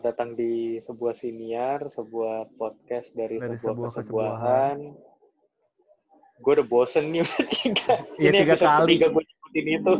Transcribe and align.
Selamat 0.00 0.16
datang 0.16 0.32
di 0.32 0.80
sebuah 0.80 1.12
siniar, 1.12 1.92
sebuah 1.92 2.56
podcast 2.56 3.12
dari, 3.12 3.36
Dari 3.36 3.52
sebuah, 3.60 3.68
sebuah 3.68 3.90
kesebuahan. 4.00 4.78
Gue 6.40 6.52
udah 6.56 6.64
bosen 6.64 7.12
nih 7.12 7.20
tiga. 7.60 8.08
Iya, 8.16 8.32
Ini 8.32 8.38
tiga 8.40 8.56
kali. 8.56 8.96
ketiga 8.96 9.06
gue 9.12 9.22
nyebutin 9.28 9.66
itu. 9.68 9.92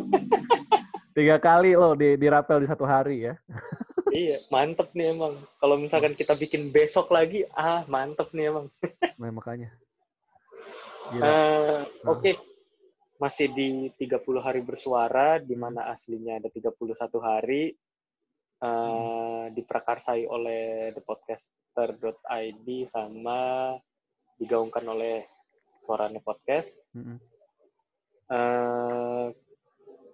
Tiga 1.20 1.36
kali 1.36 1.76
loh 1.76 1.92
di, 1.92 2.16
dirapel 2.16 2.64
di 2.64 2.68
satu 2.72 2.88
hari 2.88 3.28
ya. 3.28 3.36
iya, 4.24 4.40
mantep 4.48 4.88
nih 4.96 5.12
emang. 5.12 5.36
Kalau 5.60 5.76
misalkan 5.76 6.16
kita 6.16 6.32
bikin 6.32 6.72
besok 6.72 7.12
lagi, 7.12 7.44
ah 7.52 7.84
mantep 7.84 8.32
nih 8.32 8.56
emang. 8.56 8.72
Nah, 9.20 9.28
makanya. 9.28 9.68
Gila. 11.12 11.24
Eh, 11.28 11.80
Oke, 12.08 12.40
masih 13.20 13.52
di 13.52 13.92
30 14.00 14.16
hari 14.40 14.64
bersuara, 14.64 15.36
di 15.36 15.52
mana 15.60 15.92
aslinya 15.92 16.40
ada 16.40 16.48
31 16.48 16.72
hari. 17.20 17.76
Eh 18.60 19.44
diprakarsai 19.56 20.28
oleh 20.28 20.92
thepodcaster.id 20.94 22.66
sama 22.92 23.72
digaungkan 24.36 24.84
oleh 24.84 25.24
Suaranya 25.84 26.20
Podcast. 26.20 26.70
Mm-mm. 26.94 27.18
eh 28.30 29.26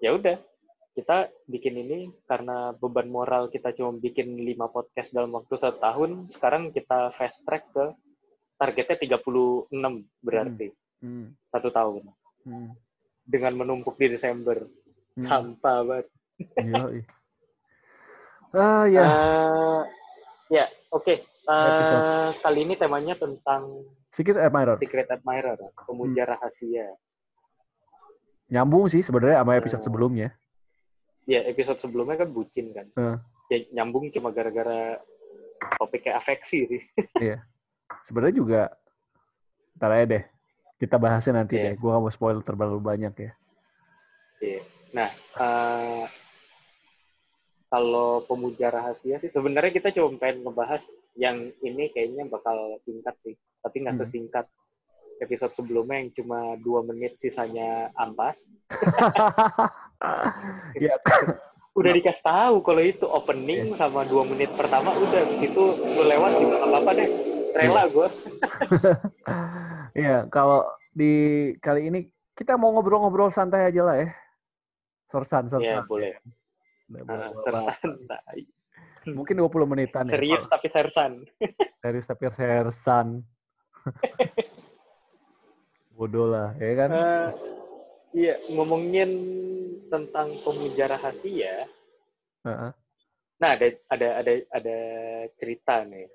ya 0.00 0.10
udah, 0.14 0.36
kita 0.96 1.28
bikin 1.44 1.76
ini 1.76 2.08
karena 2.24 2.72
beban 2.72 3.10
moral 3.12 3.52
kita 3.52 3.76
cuma 3.76 3.92
bikin 3.98 4.40
5 4.40 4.56
podcast 4.72 5.12
dalam 5.12 5.34
waktu 5.36 5.54
satu 5.58 5.76
tahun. 5.82 6.32
Sekarang 6.32 6.72
kita 6.72 7.12
fast 7.12 7.44
track 7.44 7.68
ke 7.74 7.84
targetnya 8.56 8.96
36 9.20 9.68
berarti 10.24 10.72
Mm. 11.04 11.36
satu 11.52 11.68
tahun. 11.68 12.08
Mm. 12.48 12.72
dengan 13.26 13.52
menumpuk 13.58 13.98
di 14.00 14.06
Desember. 14.16 14.64
Mm. 15.18 15.26
Sampah 15.26 15.78
banget. 15.84 16.06
Yoi. 18.48 18.58
Ah 18.58 18.84
ya, 18.86 19.02
Eh, 19.02 19.80
ya, 20.52 20.64
oke. 20.90 21.14
Eh, 21.16 21.22
Episode. 21.46 22.06
kali 22.40 22.60
ini 22.62 22.74
temanya 22.74 23.14
tentang 23.14 23.86
sedikit 24.10 24.36
admirer. 24.36 24.74
secret 24.76 25.06
admirer, 25.08 25.54
pemuja 25.80 26.22
Hmm. 26.22 26.32
rahasia. 26.32 26.86
Nyambung 28.48 28.86
sih 28.86 29.00
sebenarnya 29.00 29.42
sama 29.42 29.54
episode 29.54 29.82
Eh. 29.82 29.86
sebelumnya. 29.86 30.28
Ya, 31.24 31.42
episode 31.44 31.78
sebelumnya 31.78 32.16
kan 32.16 32.30
bucin 32.30 32.70
kan. 32.70 32.86
Eh. 32.88 33.16
Ya, 33.48 33.58
nyambung 33.72 34.10
cuma 34.10 34.30
gara-gara 34.30 34.98
topiknya 35.76 36.16
afeksi 36.16 36.66
sih. 36.66 36.82
Sebenarnya 38.02 38.34
juga 38.34 38.62
ntar 39.76 39.90
aja 39.92 40.06
deh. 40.08 40.24
Kita 40.76 40.94
bahasnya 40.96 41.42
nanti 41.42 41.54
Iya. 41.56 41.70
deh. 41.70 41.74
Gua 41.76 41.94
gak 41.94 42.02
mau 42.02 42.10
spoil 42.10 42.38
terlalu 42.42 42.78
banyak 42.78 43.14
ya. 43.16 43.32
Iya. 44.38 44.60
Nah, 44.92 45.10
eh, 45.36 46.04
kalau 47.76 48.24
pemuja 48.24 48.72
rahasia 48.72 49.20
sih 49.20 49.28
sebenarnya 49.28 49.68
kita 49.68 49.92
cuma 49.92 50.16
pengen 50.16 50.48
ngebahas 50.48 50.80
yang 51.12 51.52
ini 51.60 51.92
kayaknya 51.92 52.24
bakal 52.24 52.56
singkat 52.88 53.12
sih, 53.20 53.36
tapi 53.60 53.84
nggak 53.84 53.92
Hmm. 53.92 54.00
sesingkat 54.00 54.48
episode 55.20 55.52
sebelumnya 55.52 56.00
yang 56.00 56.08
cuma 56.16 56.56
dua 56.56 56.80
menit 56.80 57.20
sisanya 57.20 57.92
ampas. 57.92 58.48
ya, 60.80 60.96
Udah 61.76 61.92
dikasih 61.92 62.24
tahu 62.24 62.64
kalau 62.64 62.80
itu 62.80 63.04
opening 63.04 63.76
sama 63.76 64.08
dua 64.08 64.24
menit 64.24 64.48
pertama 64.56 64.96
udah 64.96 65.28
di 65.28 65.36
situ 65.44 65.76
lu 65.76 66.00
lewat 66.00 66.40
juga 66.40 66.56
nggak 66.56 66.70
apa-apa 66.72 66.90
deh. 66.96 67.08
Rela 67.52 67.84
gue. 67.92 68.08
Iya, 69.96 70.28
kalau 70.28 70.60
di 70.92 71.12
kali 71.56 71.88
ini 71.88 72.00
kita 72.36 72.60
mau 72.60 72.68
ngobrol-ngobrol 72.72 73.32
santai 73.32 73.68
aja 73.68 73.80
lah 73.80 73.96
ya. 73.96 74.08
Sorsan, 75.08 75.48
Ya 75.48 75.80
sorsan. 75.80 75.88
boleh. 75.88 76.12
Ah, 77.08 77.32
sersan. 77.42 77.90
Mungkin 79.06 79.38
20 79.38 79.66
menitan 79.66 80.06
ya. 80.06 80.18
Serius 80.18 80.44
tapi 80.50 80.68
sersan. 80.70 81.12
Serius 81.82 82.06
tapi 82.06 82.30
sersan. 82.30 83.22
Bodoh 85.96 86.28
lah, 86.28 86.52
ya 86.60 86.72
kan? 86.76 86.90
Eh, 86.92 87.28
Iya, 88.16 88.40
ngomongin 88.48 89.10
tentang 89.92 90.40
pemuja 90.40 90.88
rahasia. 90.88 91.68
Heeh. 92.48 92.72
Nah, 93.36 93.50
ada 93.52 93.68
ada 93.92 94.08
ada 94.24 94.32
ada 94.56 94.76
cerita 95.36 95.84
nih. 95.84 96.08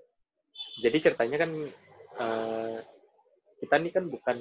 Jadi 0.81 0.97
ceritanya 0.97 1.45
kan 1.45 1.51
eh, 2.17 2.77
kita 3.61 3.75
nih 3.77 3.93
kan 3.93 4.09
bukan 4.09 4.37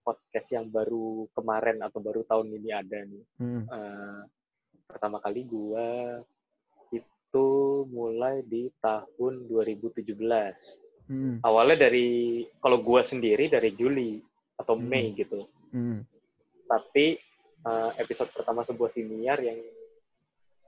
podcast 0.00 0.48
yang 0.48 0.72
baru 0.72 1.28
kemarin 1.36 1.84
atau 1.84 2.00
baru 2.00 2.24
tahun 2.24 2.56
ini 2.56 2.70
ada 2.72 3.04
nih. 3.04 3.24
Hmm. 3.36 3.62
Eh, 3.68 4.20
pertama 4.86 5.18
kali 5.20 5.44
gua 5.44 6.20
itu 6.92 7.46
mulai 7.90 8.44
di 8.46 8.70
tahun 8.78 9.50
2017. 9.50 10.54
Hmm. 11.04 11.36
Awalnya 11.44 11.90
dari 11.90 12.42
kalau 12.62 12.80
gua 12.80 13.04
sendiri 13.04 13.50
dari 13.50 13.74
Juli 13.74 14.22
atau 14.56 14.78
Hmm. 14.78 14.86
Mei 14.86 15.12
gitu. 15.12 15.44
Hmm. 15.74 16.06
Tapi 16.68 17.18
eh, 17.64 17.90
episode 17.96 18.28
pertama 18.28 18.60
sebuah 18.60 18.92
siniar 18.92 19.40
yang 19.40 19.56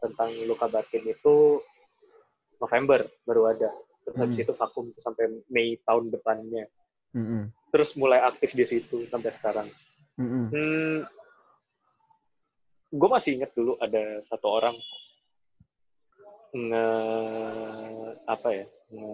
tentang 0.00 0.32
luka 0.48 0.64
batin 0.64 1.04
itu 1.04 1.60
November 2.56 3.04
baru 3.28 3.52
ada. 3.52 3.68
Terus 4.00 4.16
habis 4.16 4.36
Hmm. 4.40 4.44
itu 4.48 4.52
vakum 4.56 4.86
sampai 5.04 5.24
Mei 5.52 5.76
tahun 5.84 6.08
depannya. 6.08 6.64
Hmm. 7.12 7.52
Terus 7.68 7.92
mulai 8.00 8.24
aktif 8.24 8.56
di 8.56 8.64
situ 8.64 9.04
sampai 9.12 9.28
sekarang. 9.36 9.68
Hmm. 10.16 10.48
Hmm, 10.48 10.98
gue 12.92 13.08
masih 13.10 13.40
inget 13.40 13.50
dulu 13.56 13.74
ada 13.82 14.22
satu 14.30 14.46
orang 14.46 14.76
nge 16.56 16.88
apa 18.24 18.48
ya 18.54 18.66
nge 18.94 19.10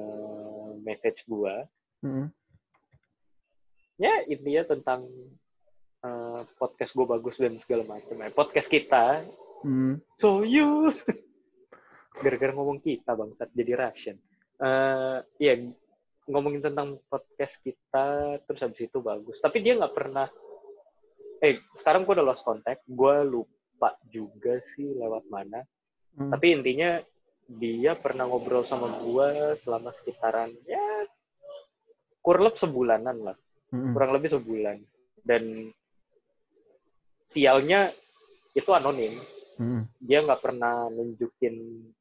message 0.84 1.21
gue 1.27 1.55
Hmm. 2.03 2.34
ya 3.94 4.27
intinya 4.27 4.75
tentang 4.75 5.06
eh, 6.03 6.43
podcast 6.59 6.91
gue 6.99 7.06
bagus 7.06 7.38
dan 7.38 7.55
segala 7.62 7.87
macam 7.87 8.19
ya 8.19 8.27
podcast 8.34 8.66
kita. 8.66 9.22
Hmm. 9.62 10.03
so 10.19 10.43
you. 10.43 10.91
Gara-gara 12.27 12.50
ngomong 12.59 12.82
kita 12.82 13.15
bangsat 13.15 13.55
jadi 13.55 13.78
Russian. 13.78 14.19
Eh 14.59 15.19
iya 15.38 15.62
ngomongin 16.27 16.66
tentang 16.66 16.99
podcast 17.06 17.62
kita 17.62 18.43
terus 18.50 18.66
habis 18.66 18.82
itu 18.82 18.99
bagus. 18.99 19.38
Tapi 19.38 19.62
dia 19.62 19.78
nggak 19.78 19.94
pernah 19.94 20.27
eh 21.38 21.62
sekarang 21.71 22.03
gue 22.03 22.19
udah 22.19 22.27
lost 22.27 22.43
contact 22.43 22.82
gue 22.91 23.15
lupa 23.22 23.62
juga 24.06 24.56
sih 24.72 24.87
lewat 24.93 25.25
mana 25.28 25.60
Hmm. 26.12 26.28
tapi 26.28 26.53
intinya 26.53 27.00
dia 27.48 27.97
pernah 27.97 28.28
ngobrol 28.28 28.62
sama 28.62 29.00
gue 29.00 29.28
selama 29.56 29.88
sekitaran 29.91 30.53
ya 30.62 31.09
kurang 32.20 32.47
lebih 32.47 32.60
sebulanan 32.60 33.16
lah 33.22 33.37
Hmm. 33.72 33.97
kurang 33.97 34.12
lebih 34.12 34.28
sebulan 34.28 34.76
dan 35.22 35.72
sialnya 37.25 37.88
itu 38.53 38.69
anonim 38.70 39.16
Hmm. 39.53 39.84
dia 39.99 40.20
nggak 40.20 40.41
pernah 40.41 40.88
nunjukin 40.88 41.56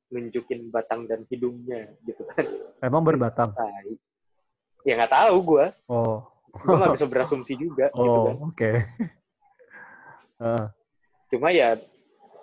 nunjukin 0.07 0.67
batang 0.67 1.07
dan 1.07 1.23
hidungnya 1.27 1.87
gitu 2.03 2.23
kan 2.27 2.43
Emang 2.79 3.03
berbatang. 3.03 3.51
Tai. 3.53 3.91
ya 4.83 4.97
nggak 4.97 5.13
tahu 5.13 5.35
gue 5.45 5.65
Oh. 5.87 6.19
gue 6.51 6.75
nggak 6.75 6.93
bisa 6.97 7.07
berasumsi 7.07 7.55
juga 7.55 7.87
gitu 7.91 8.01
Oh, 8.11 8.27
kan 8.27 8.35
oke. 8.43 8.71
Ah. 10.41 10.67
Cuma 11.31 11.49
ya 11.49 11.79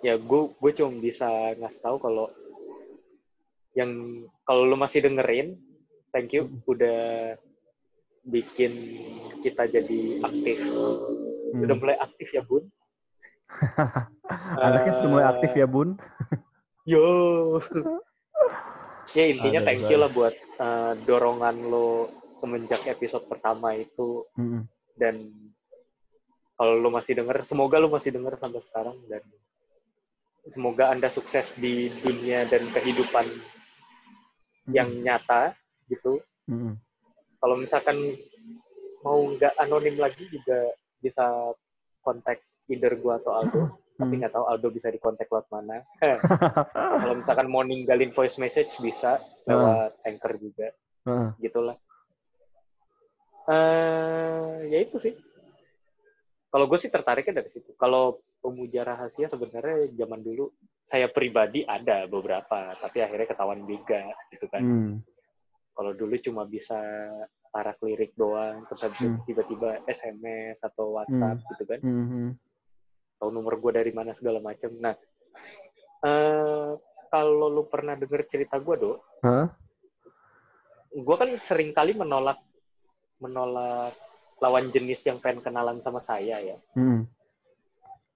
ya 0.01 0.17
gue 0.17 0.41
gue 0.51 0.71
cuma 0.73 0.91
bisa 0.97 1.27
ngasih 1.55 1.81
tahu 1.81 1.97
kalau 2.01 2.25
yang 3.77 3.91
kalau 4.43 4.65
lu 4.65 4.73
masih 4.73 5.05
dengerin 5.05 5.55
thank 6.09 6.33
you 6.33 6.49
Hmm. 6.49 6.59
udah 6.65 6.99
bikin 8.25 8.73
kita 9.39 9.69
jadi 9.69 10.01
aktif 10.21 10.57
sudah 11.55 11.75
Hmm. 11.75 11.81
mulai 11.81 11.97
aktif 11.97 12.33
ya 12.33 12.41
bun 12.41 12.65
Anaknya 14.61 14.93
sudah 14.93 15.09
mulai 15.09 15.25
aktif 15.25 15.51
ya, 15.57 15.65
Bun. 15.65 15.97
yo 16.85 17.05
ya 19.17 19.25
intinya 19.25 19.57
Aduh, 19.61 19.67
thank 19.67 19.89
you 19.89 19.97
lah 19.97 20.09
buat 20.09 20.35
eh, 20.37 20.93
dorongan 21.03 21.55
lo 21.65 22.13
semenjak 22.37 22.85
episode 22.85 23.25
pertama 23.25 23.73
itu 23.73 24.25
Hmm. 24.37 24.69
dan 24.95 25.33
kalau 26.59 26.75
lo 26.75 26.91
masih 26.91 27.15
denger 27.15 27.39
semoga 27.47 27.79
lo 27.79 27.87
masih 27.87 28.11
denger 28.11 28.35
sampai 28.35 28.59
sekarang 28.67 28.97
dan 29.07 29.23
semoga 30.51 30.91
anda 30.91 31.07
sukses 31.07 31.55
di 31.55 31.87
dunia 32.03 32.43
dan 32.51 32.67
kehidupan 32.75 33.23
yang 34.75 34.91
nyata 35.01 35.55
gitu. 35.87 36.19
Hmm. 36.45 36.75
kalau 37.39 37.55
misalkan 37.55 37.95
mau 38.99 39.21
nggak 39.31 39.55
anonim 39.55 39.95
lagi 39.95 40.27
juga 40.27 40.75
bisa 40.99 41.55
kontak 42.03 42.43
either 42.67 42.99
gua 42.99 43.15
atau 43.17 43.31
Aldo. 43.33 43.61
Tapi 43.95 44.15
Hmm. 44.15 44.19
nggak 44.23 44.33
tahu 44.35 44.45
Aldo 44.47 44.67
bisa 44.71 44.87
dikontak 44.87 45.27
lewat 45.27 45.47
mana. 45.51 45.83
Kalau 47.03 47.15
misalkan 47.19 47.47
mau 47.51 47.63
ninggalin 47.63 48.11
voice 48.11 48.39
message 48.39 48.71
bisa 48.79 49.19
lewat 49.43 49.95
anchor 50.03 50.35
juga. 50.39 50.71
Heeh. 51.07 51.29
gitulah. 51.39 51.75
Eh 53.49 54.69
ya 54.69 54.79
itu 54.83 54.97
sih 54.99 55.13
kalau 56.49 56.65
gue 56.65 56.79
sih 56.81 56.89
tertariknya 56.89 57.45
dari 57.45 57.49
situ 57.53 57.71
kalau 57.77 58.17
pemuja 58.41 58.81
rahasia 58.81 59.29
sebenarnya 59.29 59.91
zaman 59.93 60.21
dulu 60.25 60.49
saya 60.89 61.05
pribadi 61.05 61.61
ada 61.69 62.09
beberapa, 62.09 62.73
tapi 62.81 63.05
akhirnya 63.05 63.29
ketahuan 63.29 63.61
juga 63.69 64.09
gitu 64.33 64.49
kan. 64.49 64.63
Hmm. 64.65 64.93
Kalau 65.77 65.93
dulu 65.93 66.17
cuma 66.17 66.49
bisa 66.49 66.81
para 67.53 67.77
lirik 67.85 68.17
doang, 68.17 68.65
terus 68.65 68.81
habis 68.81 68.97
itu 68.97 69.13
Hmm. 69.13 69.25
tiba-tiba 69.29 69.69
SMS 69.85 70.57
atau 70.65 70.97
WhatsApp 70.97 71.45
gitu 71.53 71.63
kan. 71.69 71.79
Hmm. 71.85 72.05
hmm. 72.09 72.29
Tahu 73.21 73.29
nomor 73.29 73.61
gue 73.61 73.71
dari 73.77 73.91
mana 73.93 74.17
segala 74.17 74.41
macam. 74.41 74.73
Nah, 74.81 74.97
eh 76.09 76.71
kalau 77.13 77.47
lu 77.53 77.69
pernah 77.69 77.93
denger 77.93 78.25
cerita 78.25 78.57
gue, 78.57 78.75
Do, 78.81 78.97
Hah? 79.21 79.45
gue 80.89 81.15
kan 81.21 81.29
sering 81.37 81.69
kali 81.69 81.93
menolak 81.93 82.41
menolak 83.21 83.93
lawan 84.39 84.71
jenis 84.71 85.03
yang 85.05 85.19
pengen 85.19 85.43
kenalan 85.43 85.79
sama 85.83 85.99
saya 85.99 86.39
ya. 86.39 86.57
Hmm. 86.75 87.05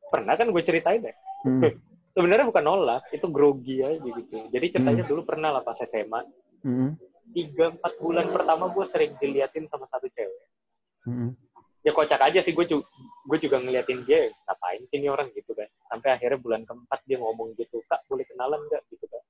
Pernah 0.09 0.33
kan 0.35 0.47
gue 0.49 0.63
ceritain 0.63 1.03
ya? 1.03 1.13
Hmm. 1.43 1.61
Sebenarnya 2.15 2.45
bukan 2.45 2.61
nolak, 2.61 3.09
itu 3.09 3.25
grogi 3.33 3.81
aja 3.81 3.97
gitu. 3.97 4.37
Jadi 4.53 4.65
ceritanya 4.69 5.01
Hmm. 5.03 5.09
dulu 5.09 5.21
pernah 5.25 5.49
lah 5.49 5.65
pas 5.65 5.77
SMA, 5.81 6.21
Hmm. 6.61 6.93
tiga 7.33 7.73
empat 7.73 7.97
bulan 7.97 8.29
pertama 8.29 8.69
gue 8.69 8.85
sering 8.85 9.17
diliatin 9.17 9.65
sama 9.67 9.89
satu 9.89 10.05
cewek. 10.13 10.47
Hmm. 11.09 11.33
Ya 11.83 11.91
kocak 11.91 12.21
aja 12.21 12.39
sih 12.39 12.55
gue 12.55 12.63
juga 12.63 12.87
gue 13.27 13.37
juga 13.43 13.59
ngeliatin 13.59 14.07
dia 14.07 14.31
ngapain 14.47 14.79
sih 14.87 15.01
ini 15.01 15.09
orang 15.11 15.27
gitu 15.35 15.51
kan. 15.51 15.67
Sampai 15.91 16.15
akhirnya 16.15 16.39
bulan 16.39 16.63
keempat 16.63 16.99
dia 17.03 17.17
ngomong 17.19 17.57
gitu, 17.59 17.83
kak 17.89 18.05
boleh 18.07 18.23
kenalan 18.23 18.61
nggak 18.71 18.81
gitu 18.93 19.05
kan. 19.09 19.23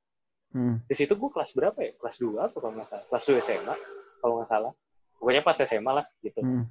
Hmm. 0.53 0.75
Di 0.85 0.93
situ 0.93 1.17
gue 1.17 1.29
kelas 1.33 1.49
berapa 1.55 1.79
ya? 1.81 1.97
Kelas 1.97 2.15
2 2.21 2.51
atau 2.51 2.59
kalau 2.61 2.77
nggak 2.77 2.89
salah? 2.91 3.05
Kelas 3.09 3.23
2 3.25 3.41
SMA 3.41 3.75
kalau 4.21 4.33
nggak 4.37 4.49
salah. 4.51 4.71
Pokoknya 5.17 5.41
pas 5.41 5.57
SMA 5.57 5.91
lah 5.95 6.05
gitu. 6.21 6.39
Hmm. 6.43 6.67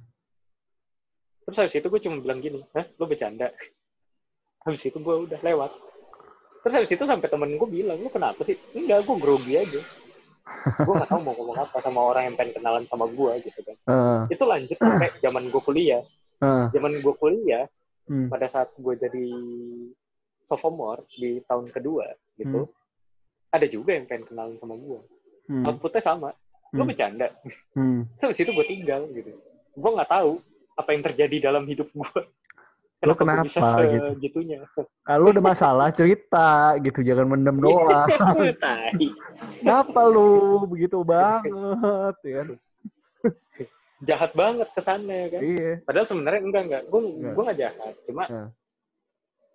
Terus 1.43 1.57
habis 1.59 1.75
itu 1.75 1.87
gue 1.87 2.01
cuma 2.03 2.17
bilang 2.23 2.39
gini, 2.39 2.63
hah 2.71 2.85
lu 2.97 3.05
bercanda? 3.05 3.51
Habis 4.63 4.87
itu 4.87 4.97
gue 4.99 5.15
udah 5.27 5.39
lewat. 5.43 5.71
Terus 6.63 6.73
habis 6.79 6.91
itu 6.95 7.03
sampai 7.03 7.27
temen 7.27 7.59
gue 7.59 7.67
bilang, 7.69 7.99
lu 7.99 8.07
kenapa 8.07 8.47
sih? 8.47 8.55
Enggak, 8.71 9.03
gue 9.03 9.15
grogi 9.19 9.53
aja. 9.59 9.81
gue 10.83 10.93
gak 10.99 11.07
tahu 11.07 11.21
mau 11.23 11.31
ngomong 11.35 11.55
apa 11.55 11.79
sama 11.79 11.99
orang 12.03 12.23
yang 12.27 12.35
pengen 12.35 12.59
kenalan 12.59 12.83
sama 12.87 13.07
gue 13.07 13.31
gitu 13.47 13.59
kan. 13.63 13.75
Ah, 13.87 14.23
Itu 14.27 14.43
lanjut 14.43 14.75
sampai 14.75 15.15
zaman 15.23 15.47
gue 15.47 15.61
kuliah. 15.63 16.03
ah. 16.39 16.67
Zaman 16.71 16.99
gue 16.99 17.13
kuliah, 17.19 17.67
Hmm. 18.03 18.27
pada 18.27 18.51
saat 18.51 18.67
gue 18.75 18.99
jadi 18.99 19.27
sophomore 20.43 21.07
di 21.07 21.39
tahun 21.47 21.71
kedua 21.71 22.03
gitu, 22.35 22.67
ada 23.47 23.63
juga 23.63 23.95
yang 23.95 24.03
pengen 24.11 24.27
kenalan 24.27 24.59
sama 24.59 24.75
gue. 24.75 24.99
Hmm. 25.47 25.63
Outputnya 25.63 26.03
sama. 26.03 26.29
Lu 26.75 26.83
Hmm. 26.83 26.89
bercanda. 26.91 27.27
Hmm. 27.71 28.03
Terus 28.19 28.23
habis 28.27 28.39
itu 28.43 28.51
gue 28.51 28.65
tinggal 28.67 29.07
gitu. 29.07 29.39
Gue 29.71 29.91
nggak 29.95 30.11
tahu 30.11 30.43
apa 30.73 30.89
yang 30.89 31.03
terjadi 31.03 31.37
dalam 31.43 31.63
hidup 31.63 31.89
gue. 31.89 32.19
Lu 33.03 33.13
gue 33.19 33.25
bisa 33.43 33.59
kenapa 33.59 33.83
gitu? 33.85 34.07
segitunya? 34.15 34.57
Kalau 35.03 35.27
ada 35.27 35.41
masalah 35.41 35.87
cerita 35.89 36.47
gitu, 36.79 36.99
jangan 37.01 37.27
mendem 37.29 37.57
doang. 37.63 38.07
Tai. 38.57 38.91
Kenapa 39.59 40.01
lu 40.05 40.63
begitu 40.65 41.03
banget 41.03 42.15
ya 42.23 42.33
kan? 42.39 42.47
Jahat 44.03 44.31
banget 44.33 44.67
kesannya 44.71 45.31
kan. 45.31 45.41
Iya. 45.41 45.71
Padahal 45.83 46.07
sebenarnya 46.07 46.41
enggak 46.41 46.63
enggak. 46.65 46.83
Gue 46.87 47.01
Enggak. 47.01 47.31
gue 47.31 47.43
nggak 47.43 47.59
jahat. 47.59 47.93
Cuma 48.03 48.23
Nah. 48.27 48.47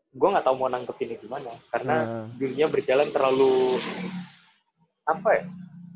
gue 0.09 0.29
nggak 0.32 0.44
tahu 0.44 0.56
mau 0.56 0.69
nanggepinnya 0.69 1.17
gimana. 1.19 1.53
Karena 1.69 1.94
Nah. 1.99 2.25
dunia 2.32 2.67
berjalan 2.67 3.09
terlalu 3.12 3.76
apa 5.05 5.29
ya? 5.35 5.44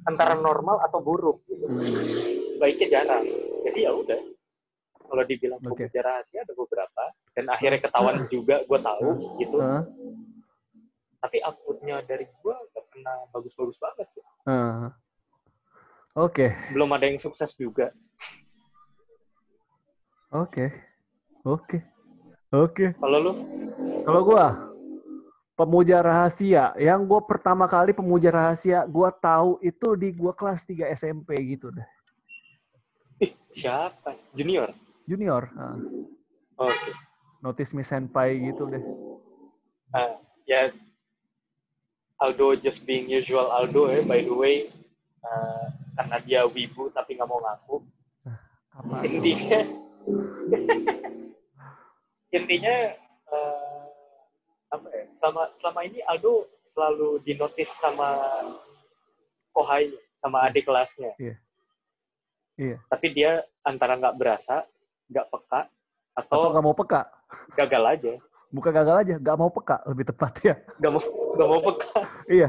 Antara 0.03 0.35
normal 0.35 0.83
atau 0.83 1.01
buruk. 1.01 1.41
Gitu. 1.47 1.65
Hmm. 1.65 2.59
Baiknya 2.59 2.89
jarang. 2.93 3.25
Jadi 3.65 3.79
ya 3.79 3.93
udah. 3.95 4.21
Kalau 5.13 5.29
dibilang 5.29 5.61
Oke. 5.61 5.85
pemuja 5.85 6.01
rahasia 6.01 6.41
ada 6.41 6.55
beberapa. 6.57 7.05
Dan 7.37 7.45
akhirnya 7.53 7.85
ketahuan 7.85 8.17
juga 8.33 8.65
gue 8.65 8.79
tahu 8.81 9.09
gitu. 9.45 9.57
Hah? 9.61 9.85
Tapi 11.21 11.37
outputnya 11.45 12.01
dari 12.09 12.25
gue 12.25 12.55
nggak 12.57 12.85
pernah 12.89 13.17
bagus-bagus 13.29 13.77
banget 13.77 14.09
sih. 14.17 14.25
Ah. 14.49 14.97
Oke, 16.13 16.53
Belum 16.77 16.93
ada 16.93 17.09
yang 17.09 17.17
sukses 17.17 17.57
juga. 17.57 17.89
oke, 20.29 20.69
oke, 21.41 21.79
oke. 22.53 22.87
Kalau 23.01 23.19
lu 23.21 23.33
Kalau 24.05 24.21
gua 24.21 24.69
pemuja 25.57 26.05
rahasia, 26.05 26.77
yang 26.77 27.09
gua 27.09 27.25
pertama 27.25 27.65
kali 27.65 27.97
pemuja 27.97 28.29
rahasia 28.29 28.85
gua 28.85 29.09
tahu 29.09 29.57
itu 29.65 29.97
di 29.97 30.13
gua 30.13 30.37
kelas 30.37 30.69
3 30.69 30.93
SMP 30.93 31.33
gitu 31.57 31.73
deh. 31.73 31.89
Ih, 33.25 33.33
siapa? 33.57 34.13
Junior? 34.37 34.69
Junior, 35.07 35.51
ah. 35.59 35.77
Oke. 36.63 36.91
notice 37.43 37.75
me 37.75 37.83
senpai 37.83 38.39
gitu 38.39 38.71
deh. 38.71 38.83
Ah, 39.91 40.15
ya, 40.47 40.71
Aldo 42.23 42.55
just 42.55 42.87
being 42.87 43.11
usual 43.11 43.51
Aldo 43.51 43.91
ya, 43.91 44.01
by 44.07 44.23
the 44.23 44.35
way. 44.35 44.71
ah, 45.23 45.71
karena 45.99 46.17
dia 46.23 46.41
wibu 46.47 46.91
tapi 46.91 47.15
nggak 47.15 47.31
mau 47.31 47.43
ngaku. 47.43 47.77
Apa? 48.73 49.05
Intinya, 49.05 49.61
intinya 52.39 52.77
ah, 53.31 53.87
apa 54.73 54.87
ya? 54.91 55.05
Selama 55.19 55.43
selama 55.61 55.81
ini 55.87 55.99
Aldo 56.07 56.47
selalu 56.67 57.21
dinotis 57.27 57.69
sama 57.79 58.17
kohai 59.53 59.93
sama 60.23 60.49
adik 60.49 60.65
kelasnya. 60.65 61.13
Iya. 61.19 61.37
Iya. 62.57 62.77
Tapi 62.89 63.07
dia 63.13 63.43
antara 63.67 63.99
nggak 63.99 64.17
berasa, 64.17 64.65
nggak 65.13 65.29
peka, 65.29 65.61
Atau 66.17 66.51
nggak 66.51 66.65
mau 66.65 66.73
peka? 66.73 67.05
gagal 67.57 67.85
aja. 67.85 68.13
Bukan 68.53 68.73
gagal 68.73 68.97
aja, 69.05 69.15
nggak 69.17 69.37
mau 69.37 69.49
peka 69.49 69.81
lebih 69.89 70.05
tepat 70.09 70.33
ya. 70.45 70.55
Nggak 70.81 70.93
mau 70.93 71.03
nggak 71.37 71.49
mau 71.49 71.61
peka. 71.61 72.01
Iya. 72.29 72.49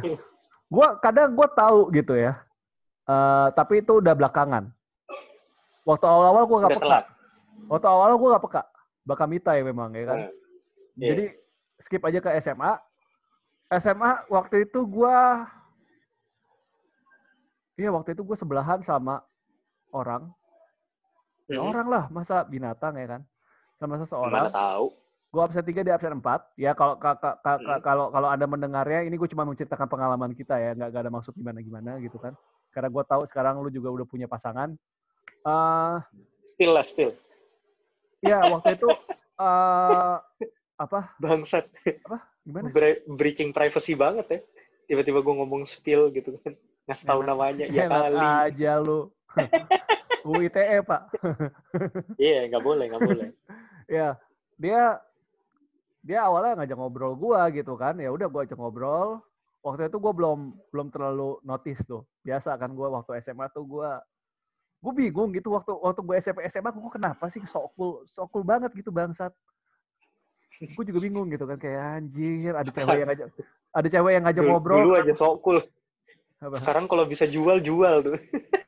Gua 0.72 0.88
kadang 1.00 1.36
gua 1.36 1.48
tahu 1.52 1.92
gitu 1.92 2.16
ya. 2.16 2.40
Eh, 3.04 3.48
tapi 3.56 3.84
itu 3.84 4.00
udah 4.00 4.16
belakangan. 4.16 4.72
Waktu 5.84 6.06
awal-awal 6.08 6.44
gua 6.48 6.58
nggak 6.64 6.76
peka. 6.80 6.84
telat. 6.88 7.06
Waktu 7.68 7.86
awal-awal 7.88 8.16
gua 8.20 8.30
nggak 8.36 8.46
peka. 8.48 8.64
Bakal 9.04 9.28
mitai 9.28 9.60
memang 9.64 9.92
ya 9.96 10.04
kan. 10.08 10.20
Hmm. 10.28 10.32
Iya. 11.00 11.08
Jadi 11.12 11.26
skip 11.80 12.04
aja 12.04 12.20
ke 12.20 12.30
SMA. 12.40 12.72
SMA 13.74 14.12
waktu 14.32 14.68
itu 14.68 14.84
gua 14.88 15.48
Iya 17.74 17.90
waktu 17.90 18.14
itu 18.14 18.22
gue 18.22 18.38
sebelahan 18.38 18.86
sama 18.86 19.26
orang. 19.90 20.30
Ya 21.46 21.60
Mhm. 21.60 21.70
orang 21.70 21.88
lah, 21.88 22.04
masa 22.08 22.44
binatang 22.44 22.96
ya 22.96 23.08
kan. 23.10 23.22
Sama 23.76 23.96
Mana 23.96 24.02
seseorang. 24.02 24.48
tahu. 24.50 24.86
Gue 25.28 25.42
absen 25.42 25.66
3 25.66 25.82
dia 25.82 25.94
absen 25.94 26.14
4. 26.14 26.46
Ya 26.56 26.72
kalau 26.72 26.96
ka- 26.96 27.18
ka- 27.18 27.36
ka- 27.36 27.58
ka- 27.58 27.80
Hmm. 27.80 27.82
kalau 27.82 28.06
kalau 28.10 28.30
Anda 28.30 28.46
mendengarnya 28.46 29.02
ini 29.02 29.18
gue 29.18 29.26
cuma 29.28 29.44
menceritakan 29.44 29.90
pengalaman 29.90 30.32
kita 30.32 30.56
ya, 30.56 30.72
nggak 30.72 30.90
nggak 30.94 31.04
ada 31.04 31.12
maksud 31.12 31.34
gimana-gimana 31.34 31.98
gitu 32.00 32.16
kan. 32.16 32.38
Karena 32.70 32.88
gue 32.88 33.04
tahu 33.04 33.26
sekarang 33.26 33.58
lu 33.60 33.70
juga 33.70 33.90
udah 33.92 34.06
punya 34.06 34.26
pasangan. 34.26 34.78
eh 35.44 35.96
Spill 36.46 36.72
lah, 36.72 36.86
spill. 36.86 37.12
ya 38.22 38.40
waktu 38.48 38.78
itu 38.78 38.88
eh 39.36 40.16
apa? 40.78 41.00
Bangsat. 41.18 41.68
Gimana? 42.44 42.72
Bre- 42.72 43.04
breaching 43.10 43.52
privacy 43.52 43.92
banget 43.94 44.26
ya. 44.30 44.40
Tiba-tiba 44.86 45.20
gue 45.20 45.34
ngomong 45.34 45.66
spill 45.66 46.08
gitu 46.12 46.40
kan. 46.40 46.56
Ngasih 46.86 47.06
tahu 47.06 47.22
namanya. 47.24 47.66
Ya 47.68 47.90
kali. 47.90 48.16
aja 48.16 48.80
lu. 48.80 49.12
UITE, 50.24 50.82
Pak. 50.84 51.02
Iya, 52.22 52.48
nggak 52.50 52.64
boleh, 52.64 52.86
nggak 52.90 53.02
boleh. 53.04 53.28
ya, 53.86 54.16
dia 54.58 54.82
dia 56.04 56.20
awalnya 56.24 56.64
ngajak 56.64 56.78
ngobrol 56.78 57.14
gua 57.16 57.48
gitu 57.52 57.76
kan. 57.76 57.96
Ya 58.00 58.12
udah 58.12 58.28
gua 58.28 58.48
ajak 58.48 58.60
ngobrol. 58.60 59.24
Waktu 59.64 59.88
itu 59.88 59.98
gua 60.00 60.14
belum 60.16 60.40
belum 60.72 60.88
terlalu 60.92 61.40
notice 61.44 61.84
tuh. 61.88 62.04
Biasa 62.24 62.56
kan 62.60 62.72
gua 62.76 62.92
waktu 63.00 63.20
SMA 63.24 63.52
tuh 63.52 63.64
gua 63.68 64.04
gue 64.84 64.92
bingung 64.92 65.32
gitu 65.32 65.56
waktu 65.56 65.72
waktu 65.80 66.04
gue 66.04 66.16
SMP 66.20 66.44
SMA 66.52 66.76
gue 66.76 66.92
kenapa 66.92 67.32
sih 67.32 67.40
sok 67.48 67.72
cool 67.80 68.04
sok 68.04 68.28
cool 68.36 68.44
banget 68.44 68.68
gitu 68.76 68.92
bangsat 68.92 69.32
gue 70.60 70.84
juga 70.92 71.00
bingung 71.00 71.32
gitu 71.32 71.48
kan 71.48 71.56
kayak 71.56 72.04
anjir 72.04 72.52
ada 72.52 72.68
cewek 72.68 73.00
yang 73.00 73.08
ngajak 73.08 73.28
ada 73.72 73.88
cewek 73.88 74.12
yang 74.12 74.24
ngajak 74.28 74.44
ngobrol 74.44 74.84
dulu 74.84 75.00
aja 75.00 75.16
sok 75.16 75.40
cool. 75.40 75.64
Sekarang 76.52 76.92
kalau 76.92 77.08
bisa 77.08 77.24
jual, 77.24 77.64
jual 77.64 78.04
tuh. 78.04 78.20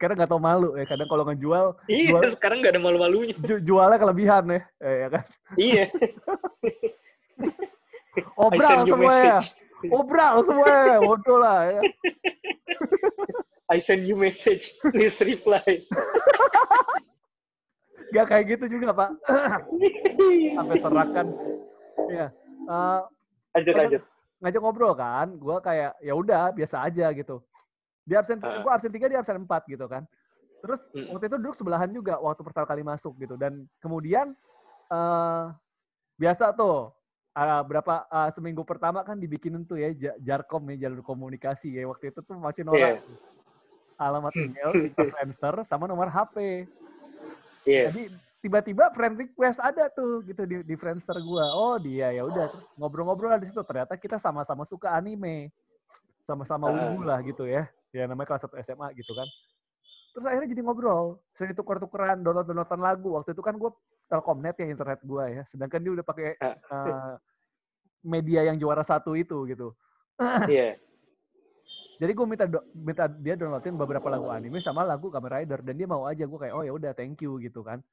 sekarang 0.00 0.16
nggak 0.16 0.32
tau 0.32 0.40
malu 0.40 0.72
ya 0.74 0.84
kadang 0.84 1.04
kalau 1.06 1.22
ngejual 1.22 1.76
Iya, 1.84 2.08
Jual- 2.16 2.32
sekarang 2.32 2.64
nggak 2.64 2.72
ada 2.72 2.80
malu-malunya. 2.80 3.36
ju- 3.38 3.60
jualnya 3.60 4.00
kelebihan 4.00 4.48
ya 4.48 4.60
eh, 4.80 4.96
ya 4.98 5.08
kan 5.10 5.22
iya. 5.54 5.84
Obral 8.34 8.80
semua 8.84 9.12
ya 9.14 9.38
obral 9.92 10.40
semua 10.40 10.66
ya 10.66 10.98
bodoh 10.98 11.36
lah 11.36 11.68
ya 11.68 11.80
I 13.70 13.78
send 13.78 14.02
you 14.02 14.18
message. 14.18 14.74
Please 14.82 15.14
reply. 15.22 15.62
Gak 18.10 18.26
kayak 18.26 18.44
gitu 18.50 18.64
juga 18.72 18.90
pak 18.90 19.10
sampai 20.56 20.76
serakan 20.76 21.26
ya 22.08 22.26
Eh, 22.62 23.00
lanjut, 23.52 23.74
lanjut. 23.76 24.02
ngajak 24.38 24.60
ngobrol 24.60 24.92
kan 24.92 25.30
gue 25.32 25.56
kayak 25.60 25.92
ya 25.98 26.12
udah 26.12 26.50
biasa 26.50 26.82
aja 26.82 27.10
gitu 27.10 27.38
di 28.10 28.18
absen 28.18 28.42
Ah. 28.42 28.58
gue 28.58 28.70
absen 28.74 28.90
tiga 28.90 29.06
di 29.06 29.14
absen 29.14 29.38
empat 29.38 29.62
gitu 29.70 29.86
kan 29.86 30.02
terus 30.58 30.90
Hmm. 30.90 31.14
waktu 31.14 31.30
itu 31.30 31.36
duduk 31.38 31.54
sebelahan 31.54 31.88
juga 31.88 32.18
waktu 32.18 32.42
pertama 32.42 32.66
kali 32.66 32.82
masuk 32.82 33.14
gitu 33.16 33.38
dan 33.38 33.64
kemudian 33.78 34.34
eh 34.90 35.44
biasa 36.18 36.50
tuh 36.52 36.90
uh, 37.32 37.62
berapa 37.62 38.04
uh, 38.10 38.28
seminggu 38.34 38.66
pertama 38.66 39.00
kan 39.00 39.14
dibikinin 39.14 39.62
tuh 39.62 39.78
ya 39.78 39.94
ja- 39.94 40.18
Jarkom 40.18 40.66
ya 40.74 40.84
jalur 40.84 41.00
komunikasi 41.00 41.78
ya 41.78 41.86
waktu 41.86 42.10
itu 42.10 42.20
tuh 42.20 42.34
masih 42.36 42.66
norak 42.66 42.98
alamat 43.96 44.32
email, 44.34 44.72
tipe 44.72 45.12
Friendster 45.12 45.60
sama 45.60 45.84
nomor 45.84 46.08
HP. 46.08 46.64
Iya. 47.68 47.92
Jadi 47.92 48.08
tiba-tiba 48.40 48.88
friend 48.96 49.20
request 49.20 49.60
ada 49.60 49.92
tuh 49.92 50.24
gitu 50.24 50.48
di, 50.48 50.64
di 50.64 50.72
Friendster 50.72 51.20
gua. 51.20 51.52
Oh 51.52 51.76
dia 51.76 52.08
ya 52.08 52.24
udah 52.24 52.48
terus 52.48 52.72
ngobrol-ngobrol 52.80 53.36
di 53.36 53.52
situ 53.52 53.60
ternyata 53.60 54.00
kita 54.00 54.16
sama-sama 54.16 54.64
suka 54.64 54.96
anime. 54.96 55.52
Sama-sama 56.24 56.72
ungu 56.72 57.04
lah 57.04 57.20
gitu 57.20 57.44
ya. 57.44 57.68
Ya 57.90 58.06
namanya 58.06 58.34
kelas 58.34 58.46
1 58.46 58.54
SMA 58.62 58.94
gitu 58.94 59.12
kan. 59.14 59.26
Terus 60.10 60.24
akhirnya 60.26 60.48
jadi 60.50 60.62
ngobrol. 60.62 61.22
Sering 61.34 61.54
tukar-tukeran 61.54 62.22
download-downloadan 62.22 62.80
lagu. 62.82 63.14
Waktu 63.18 63.34
itu 63.34 63.42
kan 63.42 63.54
gua 63.58 63.74
Telkomnet 64.10 64.58
ya 64.58 64.66
internet 64.66 65.00
gua 65.06 65.30
ya. 65.30 65.42
Sedangkan 65.46 65.78
dia 65.82 65.92
udah 65.94 66.06
pakai 66.06 66.34
eh, 66.34 67.14
media 68.02 68.46
yang 68.50 68.58
juara 68.58 68.82
satu 68.82 69.14
itu 69.14 69.46
gitu. 69.46 69.74
Iya. 70.50 70.76
Jadi 72.00 72.16
gue 72.16 72.24
minta 72.24 72.48
minta 72.72 73.04
dia 73.12 73.36
downloadin 73.36 73.76
beberapa 73.76 74.08
lagu 74.08 74.32
anime 74.32 74.56
sama 74.64 74.88
lagu 74.88 75.12
Kamen 75.12 75.36
Rider 75.36 75.60
dan 75.60 75.76
dia 75.76 75.84
mau 75.84 76.08
aja 76.08 76.24
gue 76.24 76.38
kayak 76.40 76.56
oh 76.56 76.64
ya 76.64 76.72
udah 76.72 76.96
thank 76.96 77.20
you 77.20 77.36
gitu 77.44 77.60
kan. 77.60 77.84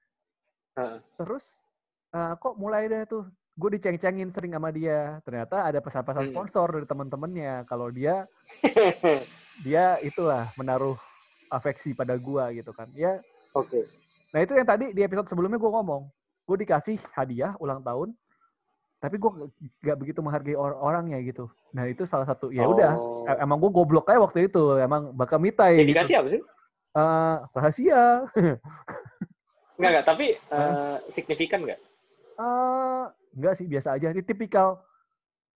Heeh. 0.79 1.03
Terus 1.19 1.59
eh, 2.15 2.33
kok 2.39 2.55
mulai 2.55 2.87
deh 2.87 3.03
tuh 3.03 3.27
gue 3.59 3.69
diceng-cengin 3.75 4.31
sering 4.31 4.55
sama 4.55 4.71
dia. 4.71 5.19
Ternyata 5.27 5.67
ada 5.67 5.83
pesan-pesan 5.83 6.23
Hmm. 6.23 6.31
sponsor 6.31 6.67
dari 6.71 6.87
teman-temannya 6.87 7.67
kalau 7.67 7.91
dia 7.91 8.23
dia 9.61 9.97
itulah 10.01 10.49
menaruh 10.53 10.97
afeksi 11.47 11.95
pada 11.95 12.13
gua 12.19 12.51
gitu 12.51 12.69
kan. 12.71 12.91
Ya, 12.93 13.21
Oke. 13.55 13.87
nah 14.35 14.43
itu 14.43 14.53
yang 14.53 14.67
tadi 14.67 14.91
di 14.91 15.01
episode 15.01 15.31
sebelumnya 15.31 15.57
gue 15.57 15.71
ngomong, 15.71 16.07
gue 16.43 16.57
dikasih 16.67 16.99
hadiah 17.15 17.55
ulang 17.57 17.79
tahun, 17.81 18.11
tapi 18.97 19.15
gue 19.17 19.31
gak 19.81 19.97
begitu 19.97 20.19
menghargai 20.19 20.57
or- 20.57 20.77
orangnya 20.77 21.17
gitu. 21.23 21.47
Nah 21.71 21.87
itu 21.87 22.03
salah 22.03 22.25
satu 22.25 22.49
ya 22.49 22.65
udah 22.67 22.93
Oh. 22.97 23.25
Emang 23.27 23.59
gue 23.59 23.71
goblok 23.71 24.07
aja 24.07 24.23
waktu 24.23 24.47
itu 24.47 24.79
emang 24.79 25.11
bakal 25.11 25.37
mitai 25.37 25.77
Yang 25.77 25.83
gitu. 25.83 25.91
dikasih 25.93 26.15
apa 26.15 26.27
sih? 26.31 26.41
Eh, 26.97 27.35
rahasia 27.53 28.01
Enggak, 29.77 29.89
enggak. 29.93 30.05
Tapi 30.09 30.25
eh, 30.33 30.97
signifikan 31.13 31.59
enggak? 31.61 31.79
Eh, 32.39 33.05
enggak 33.37 33.53
sih 33.59 33.65
biasa 33.69 33.99
aja 33.99 34.09
ini 34.09 34.23
tipikal 34.25 34.81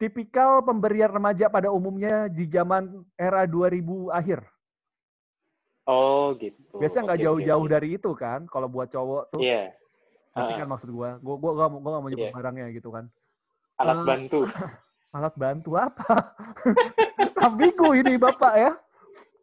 tipikal 0.00 0.64
pemberian 0.64 1.12
remaja 1.12 1.47
pada 1.47 1.69
umumnya 1.69 2.25
di 2.26 2.49
zaman 2.49 2.88
era 3.14 3.45
2000 3.45 3.85
akhir 4.11 4.40
Oh, 5.85 6.33
gitu. 6.38 6.78
biasanya 6.78 7.04
nggak 7.07 7.21
jauh-jauh 7.21 7.64
oke. 7.66 7.73
dari 7.73 7.88
itu 7.95 8.11
kan 8.14 8.47
kalau 8.47 8.66
buat 8.66 8.88
cowok 8.88 9.23
tuh 9.30 9.40
Iya. 9.42 9.75
nanti 10.33 10.52
Ah. 10.54 10.59
kan 10.59 10.69
maksud 10.69 10.88
gua 10.88 11.19
gua 11.19 11.37
gua 11.37 11.50
gua, 11.52 11.66
gua 11.69 11.90
gak 11.90 12.00
mau 12.00 12.09
nyebut 12.09 12.26
Iya. 12.26 12.35
barangnya 12.35 12.66
gitu 12.71 12.88
kan 12.88 13.04
Alat 13.76 13.97
Eh, 13.97 14.04
bantu. 14.07 14.40
alat 15.11 15.35
bantu 15.35 15.71
apa 15.75 16.07
ambigu 17.45 17.88
ini 17.92 18.14
bapak 18.14 18.52
ya 18.54 18.73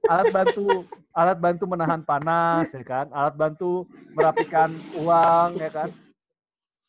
alat 0.08 0.32
bantu 0.32 0.66
alat 1.12 1.38
bantu 1.38 1.64
menahan 1.68 2.02
panas 2.02 2.72
ya 2.72 2.82
kan 2.82 3.12
alat 3.12 3.36
bantu 3.36 3.84
merapikan 4.16 4.72
uang 4.96 5.60
ya 5.60 5.68
kan 5.68 5.90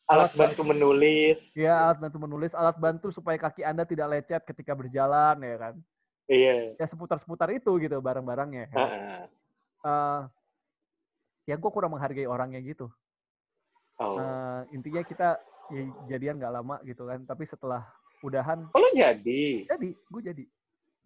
Alat 0.09 0.33
bantu 0.33 0.65
menulis. 0.65 1.37
Ya, 1.53 1.85
alat 1.85 2.01
bantu 2.01 2.17
menulis, 2.17 2.57
alat 2.57 2.73
bantu 2.81 3.13
supaya 3.13 3.37
kaki 3.37 3.61
Anda 3.61 3.85
tidak 3.85 4.09
lecet 4.09 4.41
ketika 4.41 4.73
berjalan, 4.73 5.37
ya 5.37 5.57
kan. 5.61 5.75
Iya. 6.25 6.73
Ya 6.81 6.85
seputar-seputar 6.89 7.53
itu 7.53 7.69
gitu 7.77 8.01
barang-barangnya. 8.01 8.73
Ya. 8.73 8.77
Heeh. 8.77 9.21
Eh, 9.85 10.21
ya 11.53 11.55
gue 11.61 11.69
kurang 11.69 11.93
menghargai 11.93 12.25
orangnya 12.25 12.57
gitu. 12.65 12.89
Oh. 14.01 14.17
Eh, 14.17 14.61
intinya 14.73 15.05
kita 15.05 15.37
ya, 15.69 15.81
jadian 16.09 16.41
nggak 16.41 16.53
lama 16.57 16.81
gitu 16.89 17.05
kan, 17.05 17.21
tapi 17.29 17.45
setelah 17.45 17.85
udahan 18.25 18.65
Oh, 18.73 18.81
lo 18.81 18.89
jadi? 18.97 19.69
jadi, 19.69 19.89
gue 19.93 20.21
jadi. 20.25 20.43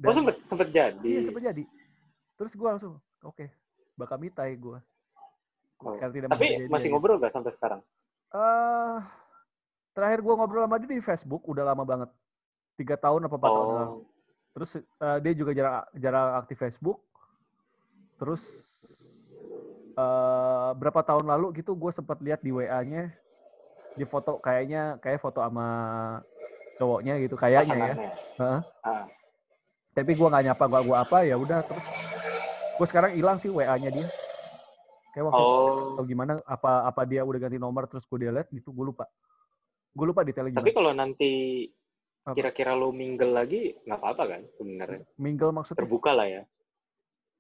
Oh, 0.07 0.15
sempet, 0.15 0.36
sempet 0.48 0.67
jadi? 0.72 1.03
Iya 1.03 1.22
sempet 1.27 1.43
jadi. 1.43 1.63
Terus 2.39 2.55
gue 2.55 2.67
langsung, 2.72 3.03
oke, 3.19 3.51
bakal 4.00 4.15
mitai 4.15 4.55
gue. 4.55 4.79
Oh. 5.83 6.00
Karena 6.00 6.13
tidak 6.15 6.29
Tapi 6.31 6.72
masih 6.72 6.88
dia, 6.88 6.93
ngobrol 6.95 7.19
gak 7.19 7.36
sampai 7.36 7.51
sekarang? 7.60 7.83
Eh, 8.34 8.98
terakhir 9.94 10.20
gue 10.25 10.34
ngobrol 10.34 10.66
sama 10.66 10.82
dia 10.82 10.90
di 10.90 11.06
Facebook 11.06 11.46
udah 11.46 11.63
lama 11.70 11.86
banget. 11.86 12.10
Tiga 12.74 12.98
tahun 12.98 13.30
apa 13.30 13.36
empat 13.38 13.52
tahun 13.54 13.68
yang 13.70 13.78
lalu. 13.78 13.94
Oh. 13.94 14.02
Terus 14.58 14.72
eh, 14.82 15.18
dia 15.22 15.34
juga 15.38 15.52
jarang 15.54 15.86
jarang 15.94 16.30
aktif 16.42 16.58
Facebook. 16.58 16.98
Terus 18.18 18.42
eh 19.94 20.70
berapa 20.74 21.06
tahun 21.06 21.30
lalu 21.30 21.62
gitu 21.62 21.78
gue 21.78 21.92
sempat 21.94 22.18
lihat 22.18 22.42
di 22.42 22.50
WA-nya 22.50 23.13
di 23.94 24.06
foto 24.10 24.42
kayaknya 24.42 24.98
kayak 24.98 25.22
foto 25.22 25.38
sama 25.38 25.68
cowoknya 26.82 27.22
gitu 27.22 27.38
kayaknya 27.38 27.78
ya. 27.78 27.96
Heeh. 28.42 28.62
Ah. 28.82 29.06
Tapi 29.94 30.18
gue 30.18 30.25
nggak 30.25 30.46
nyapa 30.50 30.66
gua 30.66 30.82
gua 30.82 30.98
apa 31.06 31.22
ya 31.22 31.38
udah 31.38 31.62
terus 31.62 31.86
gue 32.74 32.88
sekarang 32.90 33.13
hilang 33.13 33.38
sih 33.38 33.54
WA-nya 33.54 33.94
dia. 33.94 34.10
Kayak 35.13 35.25
waktu 35.29 35.39
Oh. 35.39 35.93
atau 35.93 36.03
gimana 36.03 36.41
apa 36.41 36.84
apa 36.84 37.01
dia 37.05 37.22
udah 37.22 37.39
ganti 37.39 37.55
nomor 37.55 37.86
terus 37.86 38.03
gue 38.03 38.17
delete 38.20 38.50
gitu 38.51 38.74
gue 38.74 38.86
lupa. 38.88 39.05
Gue 39.93 40.10
lupa 40.10 40.25
detailnya 40.25 40.58
Tapi 40.58 40.65
gimana. 40.65 40.75
kalau 40.75 40.91
nanti 40.91 41.32
kira-kira 42.25 42.74
lo 42.74 42.89
mingle 42.89 43.29
lagi, 43.29 43.77
nggak 43.84 44.00
apa-apa 44.00 44.24
kan 44.27 44.41
sebenarnya? 44.55 45.03
Mingle 45.15 45.51
maksudnya? 45.51 45.79
Terbuka 45.79 46.12
lah 46.12 46.25
ya. 46.25 46.41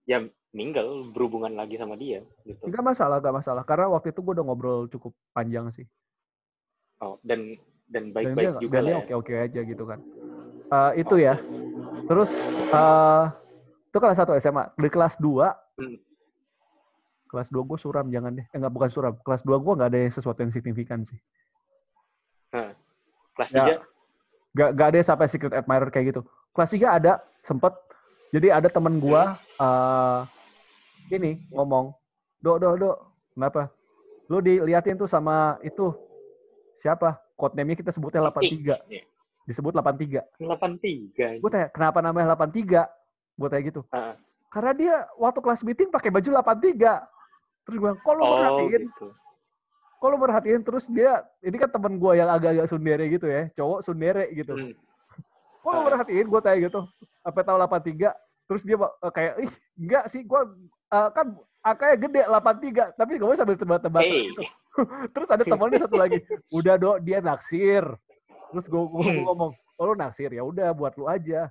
Ya 0.03 0.17
mingle, 0.51 1.09
berhubungan 1.09 1.55
lagi 1.55 1.75
sama 1.75 1.95
dia. 1.95 2.21
gitu. 2.43 2.61
Enggak 2.61 2.83
masalah, 2.85 3.17
enggak 3.17 3.33
masalah. 3.33 3.63
Karena 3.63 3.89
waktu 3.89 4.11
itu 4.11 4.19
gue 4.19 4.33
udah 4.35 4.45
ngobrol 4.45 4.85
cukup 4.85 5.15
panjang 5.31 5.71
sih. 5.71 5.87
Oh, 6.99 7.17
dan 7.21 7.57
dan 7.85 8.11
baik-baik 8.11 8.59
juga 8.59 8.77
dan 8.77 8.83
lah 8.83 8.91
ya. 8.91 8.99
oke-oke 9.01 9.33
aja 9.33 9.59
gitu 9.61 9.83
kan. 9.83 9.99
Eh, 10.69 10.91
itu 10.99 11.15
ya. 11.17 11.35
Terus 12.03 12.29
eh 12.69 13.25
itu 13.87 13.97
kelas 13.97 14.19
1 14.19 14.37
SMA. 14.37 14.63
Di 14.75 14.89
kelas 14.89 15.15
2 15.17 15.47
Hmm. 15.73 15.97
Kelas 17.33 17.49
2 17.49 17.65
gue 17.65 17.79
suram 17.81 18.05
jangan 18.13 18.37
deh. 18.37 18.45
Eh, 18.45 18.57
enggak 18.61 18.69
bukan 18.77 18.89
suram. 18.93 19.17
Kelas 19.25 19.41
2 19.41 19.57
gue 19.57 19.73
nggak 19.73 19.89
ada 19.89 19.99
yang 20.05 20.13
sesuatu 20.13 20.39
yang 20.45 20.53
signifikan 20.53 21.01
sih. 21.01 21.17
Kelas 23.33 23.49
Ya. 23.49 23.81
3? 23.81 23.81
Gak, 24.53 24.69
gak 24.77 24.87
ada 24.93 24.97
sampai 25.01 25.25
secret 25.25 25.49
admirer 25.49 25.89
kayak 25.89 26.13
gitu. 26.13 26.21
Kelas 26.53 26.69
3 26.69 27.01
ada, 27.01 27.13
sempet. 27.41 27.73
Jadi 28.29 28.53
ada 28.53 28.69
temen 28.69 29.01
gua 29.01 29.37
eh 29.57 30.19
ini 31.09 31.41
ngomong, 31.49 31.93
Dok, 32.41 32.57
dok, 32.61 32.73
dok, 32.77 32.97
kenapa? 33.33 33.73
Lu 34.29 34.41
diliatin 34.41 34.97
tuh 34.97 35.09
sama 35.09 35.57
itu, 35.65 35.93
siapa? 36.77 37.17
Code 37.33 37.57
name-nya 37.57 37.81
kita 37.81 37.89
sebutnya 37.89 38.29
83. 38.29 38.77
Iya. 38.89 39.03
Disebut 39.49 39.73
83. 39.73 40.21
83. 40.37 41.41
Gue 41.41 41.49
tanya, 41.49 41.67
kenapa 41.73 41.99
namanya 42.05 42.37
83? 42.37 42.85
Gue 43.37 43.47
tanya 43.49 43.63
gitu. 43.65 43.81
Ah. 43.89 44.13
Karena 44.53 44.71
dia 44.77 44.95
waktu 45.17 45.39
kelas 45.41 45.65
meeting 45.65 45.89
pakai 45.89 46.13
baju 46.13 46.29
83. 46.29 47.01
Terus 47.63 47.75
gue 47.75 47.85
bilang, 47.85 47.99
kok 47.99 48.13
lu 48.13 48.21
Oh, 48.21 48.31
merhatiin? 48.33 48.69
gitu. 48.83 49.07
Kok 49.97 50.07
lu 50.07 50.17
merhatiin? 50.17 50.61
Terus 50.61 50.85
dia, 50.87 51.11
ini 51.39 51.55
kan 51.55 51.69
temen 51.69 51.95
gue 51.95 52.13
yang 52.13 52.27
agak-agak 52.27 52.67
sundere 52.67 53.05
gitu 53.07 53.25
ya. 53.25 53.47
Cowok 53.53 53.79
sundere 53.81 54.27
gitu. 54.31 54.51
Hmm. 54.51 54.73
Kok 55.63 55.71
lu 55.71 55.79
Ah. 55.79 55.85
merhatiin? 55.85 56.25
Gue 56.27 56.39
tanya 56.39 56.57
gitu. 56.61 56.81
Apa 57.21 57.39
tahu 57.41 57.55
83? 57.57 58.11
Terus 58.43 58.61
dia 58.61 58.75
eh, 58.75 59.11
kayak, 59.11 59.33
ih 59.39 59.51
enggak 59.79 60.05
sih, 60.07 60.21
gue 60.21 60.41
kan 60.91 61.27
angkanya 61.61 61.95
gede 61.97 62.21
83. 62.27 62.91
Tapi 62.93 63.11
gue 63.15 63.33
sambil 63.33 63.55
tebak-tebakan 63.55 64.11
Hey. 64.11 64.27
gitu. 64.27 64.43
Terus 65.15 65.29
ada 65.29 65.43
temennya 65.43 65.79
satu 65.79 65.95
lagi, 65.95 66.19
udah 66.49 66.75
dok 66.75 66.97
dia 66.99 67.19
naksir. 67.19 67.87
Terus 68.51 68.65
gue 68.67 68.81
Hmm. 68.83 69.23
ngomong, 69.23 69.51
oh 69.55 69.83
lu 69.85 69.95
naksir 69.95 70.29
ya 70.29 70.43
udah 70.43 70.75
buat 70.75 70.93
lu 70.93 71.07
aja. 71.07 71.47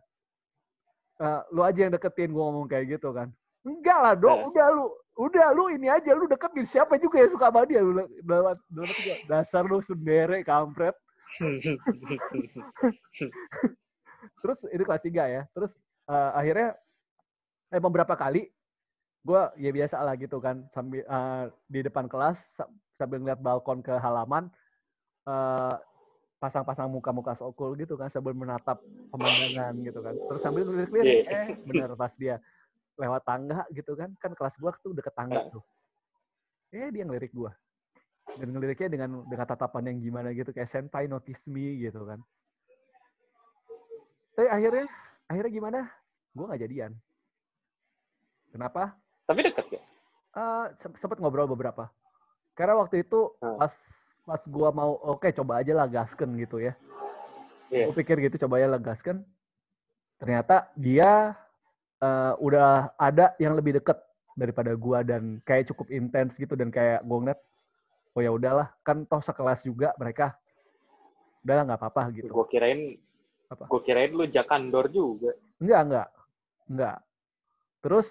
Eh, 1.16 1.40
lu 1.50 1.62
aja 1.62 1.80
yang 1.80 1.90
deketin 1.90 2.30
gue 2.30 2.42
ngomong 2.42 2.66
kayak 2.66 2.92
gitu 2.92 3.10
kan. 3.10 3.32
Enggak 3.62 3.96
lah 3.96 4.14
dok, 4.14 4.34
Eh. 4.34 4.44
udah 4.50 4.66
lu, 4.70 4.84
udah 5.20 5.46
lu 5.52 5.64
ini 5.70 5.86
aja 5.86 6.10
lu 6.12 6.26
deketin 6.26 6.64
siapa 6.64 6.96
juga 6.96 7.18
yang 7.18 7.30
suka 7.30 7.46
sama 7.46 7.62
dia. 7.62 7.78
Lu- 7.78 7.94
dalam- 8.20 8.58
dalam 8.66 8.86
hati 8.86 9.00
gua, 9.04 9.16
Dasar 9.24 9.62
lu 9.62 9.78
sundere 9.78 10.42
kampret. 10.42 10.94
Terus 14.42 14.58
itu 14.68 14.82
kelas 14.82 15.02
3 15.02 15.24
ya. 15.28 15.42
Terus 15.50 15.72
eh, 16.06 16.30
akhirnya 16.32 16.68
eh 17.70 17.80
beberapa 17.80 18.12
kali 18.12 18.52
gue 19.22 19.40
ya 19.56 19.70
biasa 19.70 20.02
lah 20.02 20.12
gitu 20.14 20.36
kan 20.38 20.60
sambil 20.68 21.00
eh, 21.00 21.44
di 21.64 21.80
depan 21.80 22.04
kelas 22.04 22.58
sa- 22.58 22.68
sambil 22.92 23.22
ngeliat 23.22 23.38
balkon 23.38 23.78
ke 23.78 23.92
halaman 23.92 24.50
eh, 25.24 25.74
pasang-pasang 26.36 26.90
muka-muka 26.90 27.32
sokul 27.32 27.72
gitu 27.78 27.94
kan 27.94 28.10
sambil 28.10 28.34
menatap 28.34 28.82
pemandangan 29.08 29.72
gitu 29.78 29.98
kan. 30.02 30.14
Terus 30.18 30.40
sambil 30.42 30.62
ngelirik-lirik 30.66 31.22
Iya. 31.22 31.30
eh 31.30 31.46
bener 31.62 31.90
pas 31.94 32.12
dia 32.12 32.36
lewat 32.98 33.22
tangga 33.24 33.64
gitu 33.72 33.92
kan. 33.94 34.12
Kan 34.18 34.32
kelas 34.36 34.56
gua 34.60 34.72
tuh 34.80 34.92
deket 34.92 35.14
tangga 35.16 35.48
tuh. 35.48 35.62
Eh 36.72 36.88
dia 36.88 37.04
ngelirik 37.04 37.32
gua. 37.32 37.52
Dan 38.38 38.54
ngeliriknya 38.54 38.88
dengan 38.88 39.10
dengan 39.26 39.46
tatapan 39.46 39.92
yang 39.92 39.98
gimana 40.00 40.30
gitu 40.32 40.54
kayak 40.54 40.70
senpai 40.70 41.10
notice 41.10 41.50
me 41.50 41.76
gitu 41.82 42.06
kan. 42.06 42.20
Tapi 44.32 44.48
akhirnya 44.48 44.86
akhirnya 45.28 45.52
gimana? 45.52 45.78
Gue 46.32 46.48
nggak 46.48 46.62
jadian. 46.64 46.92
Kenapa? 48.48 48.96
Tapi 49.28 49.40
deket 49.44 49.66
ya? 49.68 49.82
Eh 50.32 50.66
se- 50.80 50.96
sempet 50.96 51.20
ngobrol 51.20 51.50
beberapa. 51.50 51.92
Karena 52.56 52.80
waktu 52.80 53.04
itu 53.04 53.36
Hmm. 53.40 53.60
pas 53.60 53.74
pas 54.22 54.40
gua 54.48 54.70
mau 54.72 54.96
oke 55.02 55.28
coba 55.34 55.60
aja 55.60 55.76
lah 55.76 55.84
gasken 55.90 56.32
gitu 56.40 56.62
ya. 56.62 56.72
Iya. 57.68 57.88
Gue 57.90 57.96
pikir 58.00 58.16
gitu 58.30 58.46
coba 58.48 58.60
ya 58.62 58.68
legaskan. 58.70 59.24
Ternyata 60.16 60.70
dia 60.78 61.34
eh, 62.02 62.32
udah 62.36 62.68
ada 62.96 63.32
yang 63.36 63.54
lebih 63.54 63.78
deket 63.78 63.96
daripada 64.32 64.74
gua 64.74 65.00
dan 65.00 65.38
kayak 65.40 65.68
cukup 65.68 65.86
intens 65.88 66.34
gitu 66.34 66.52
dan 66.52 66.68
kayak 66.68 67.00
gue 67.00 67.18
ngeliat 67.18 67.40
oh 68.12 68.20
ya 68.20 68.28
udahlah 68.28 68.72
kan 68.80 69.04
toh 69.04 69.20
sekelas 69.20 69.60
juga 69.60 69.92
mereka 69.94 70.32
udahlah 71.42 71.62
nggak 71.64 71.78
apa-apa 71.78 72.02
gitu 72.12 72.32
Gue 72.32 72.46
kirain 72.46 72.96
Apa? 73.46 73.68
gue 73.68 73.80
kirain 73.82 74.08
lu 74.08 74.24
jakandor 74.26 74.88
juga. 74.88 75.36
enggak 75.58 75.80
enggak 75.82 76.08
enggak 76.66 76.96
terus 77.78 78.08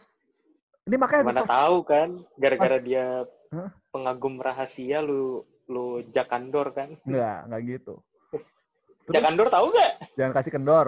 ini 0.84 0.96
makanya 0.96 1.24
Mana 1.26 1.42
tahu 1.44 1.82
kan 1.82 2.10
gara-gara 2.36 2.78
pas- 2.78 2.86
dia 2.86 3.06
Hah? 3.50 3.70
pengagum 3.90 4.38
rahasia 4.38 5.02
lu 5.02 5.42
lu 5.66 5.86
jakandor 6.08 6.70
kan. 6.72 6.94
enggak 7.02 7.38
enggak 7.46 7.62
gitu 7.68 7.96
terus 9.02 9.16
Jakandor 9.18 9.48
tahu 9.50 9.66
nggak? 9.74 9.94
jangan 10.14 10.32
kasih 10.32 10.52
kendor 10.52 10.88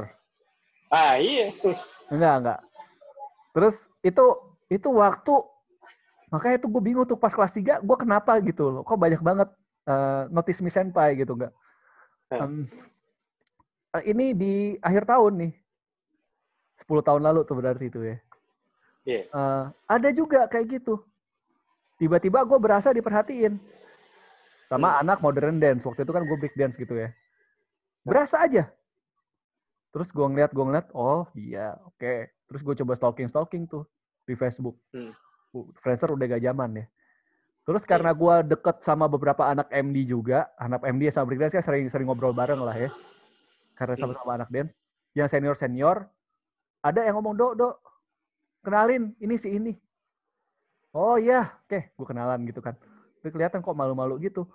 Ah 0.87 1.17
iya. 1.17 1.49
enggak 2.07 2.33
enggak 2.37 2.59
terus 3.53 3.87
itu 4.01 4.25
itu 4.67 4.89
waktu 4.89 5.33
makanya 6.33 6.57
itu 6.59 6.67
gue 6.67 6.81
bingung 6.81 7.05
tuh 7.05 7.15
pas 7.15 7.29
kelas 7.29 7.53
3 7.53 7.79
gue 7.79 7.97
kenapa 7.97 8.41
gitu 8.41 8.73
loh 8.73 8.81
kok 8.81 8.97
banyak 8.97 9.21
banget 9.21 9.49
eh, 9.85 10.23
notice 10.33 10.59
me 10.65 10.73
senpai 10.73 11.13
gitu 11.15 11.37
enggak 11.37 11.53
Hah. 12.33 12.49
Em, 12.49 12.65
eh, 13.93 14.03
ini 14.09 14.33
di 14.33 14.53
akhir 14.81 15.05
tahun 15.05 15.33
nih. 15.37 15.53
10 16.83 17.05
tahun 17.05 17.21
lalu 17.21 17.45
tuh 17.45 17.55
berarti 17.55 17.85
itu 17.87 17.99
ya. 18.01 18.17
Iya. 19.05 19.21
Eh, 19.29 19.65
ada 19.85 20.09
juga 20.09 20.49
kayak 20.49 20.81
gitu. 20.81 21.05
Tiba-tiba 22.01 22.41
gue 22.41 22.57
berasa 22.57 22.89
diperhatiin. 22.89 23.61
Sama 24.65 24.97
anak 24.97 25.21
modern 25.21 25.61
dance 25.61 25.85
waktu 25.85 26.01
itu 26.01 26.11
kan 26.11 26.25
gue 26.25 26.37
break 26.39 26.55
dance 26.57 26.73
gitu 26.73 26.97
ya. 26.97 27.13
Berasa 28.01 28.41
aja 28.41 28.73
terus 29.93 30.09
gue 30.09 30.25
ngeliat 30.25 30.49
gue 30.49 30.65
ngeliat 30.65 30.89
oh 30.97 31.29
iya 31.37 31.77
oke. 31.85 32.33
Terus 32.49 32.61
gue 32.65 32.75
coba 32.81 32.93
stalking 32.97 33.29
stalking 33.29 33.63
tuh 33.69 33.85
di 34.25 34.33
Facebook. 34.33 34.73
Hmm. 34.89 35.13
Uh, 35.53 35.69
Friendster 35.85 36.09
udah 36.09 36.25
gak 36.25 36.41
zaman 36.41 36.81
ya. 36.81 36.85
Terus 37.63 37.85
karena 37.85 38.11
gue 38.11 38.57
deket 38.57 38.81
sama 38.81 39.05
beberapa 39.05 39.45
anak 39.45 39.69
MD 39.69 40.09
juga 40.09 40.49
anak 40.57 40.81
MD 40.83 41.13
sama 41.13 41.29
break 41.29 41.45
dance 41.45 41.53
kan 41.53 41.63
sering 41.63 41.85
sering 41.93 42.09
ngobrol 42.09 42.33
bareng 42.33 42.57
lah 42.59 42.73
ya. 42.73 42.89
Karena 43.77 43.93
Hmm. 43.93 44.01
sama-sama 44.09 44.31
anak 44.41 44.49
dance. 44.49 44.81
Yang 45.13 45.37
senior 45.37 45.55
senior 45.55 45.97
ada 46.81 47.05
yang 47.05 47.21
ngomong 47.21 47.37
dok 47.37 47.53
dok 47.53 47.75
kenalin 48.65 49.13
ini 49.21 49.37
si 49.37 49.53
ini. 49.53 49.77
Oh 50.89 51.21
iya. 51.21 51.53
Oke 51.69 51.93
gue 51.93 52.05
kenalan 52.09 52.41
gitu 52.49 52.65
kan. 52.65 52.73
Tapi 53.21 53.29
kelihatan 53.29 53.61
kok 53.61 53.77
malu-malu 53.77 54.17
gitu. 54.25 54.49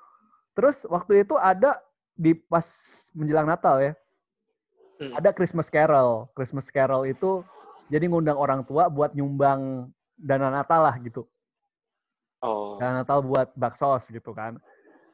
Terus 0.58 0.82
waktu 0.90 1.22
itu 1.22 1.38
ada 1.38 1.78
di 2.18 2.34
pas 2.34 2.66
menjelang 3.14 3.46
Natal 3.46 3.78
ya 3.78 3.94
Hmm. 4.98 5.14
ada 5.14 5.30
Christmas 5.30 5.70
Carol. 5.70 6.26
Christmas 6.34 6.66
Carol 6.74 7.06
itu 7.06 7.46
jadi 7.86 8.10
ngundang 8.10 8.34
orang 8.34 8.66
tua 8.66 8.90
buat 8.90 9.14
nyumbang 9.14 9.90
dana 10.18 10.50
Natal 10.50 10.82
lah 10.82 10.96
gitu. 10.98 11.22
Oh. 12.38 12.78
dana 12.78 13.02
Natal 13.02 13.22
buat 13.22 13.50
baksos 13.54 14.10
gitu 14.10 14.34
kan. 14.34 14.58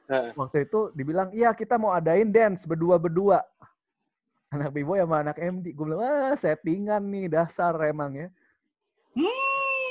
Heeh. 0.05 0.37
waktu 0.37 0.69
itu 0.69 0.93
dibilang 0.93 1.33
iya 1.33 1.57
kita 1.57 1.81
mau 1.81 1.97
adain 1.97 2.29
dance 2.29 2.69
berdua 2.69 3.01
berdua 3.01 3.41
anak 4.53 4.77
bibo 4.77 4.93
sama 5.01 5.25
anak 5.25 5.41
MD 5.41 5.73
gue 5.73 5.85
bilang 5.85 6.05
ah 6.05 6.37
settingan 6.37 7.01
nih 7.09 7.33
dasar 7.33 7.73
emang 7.89 8.13
ya. 8.13 8.29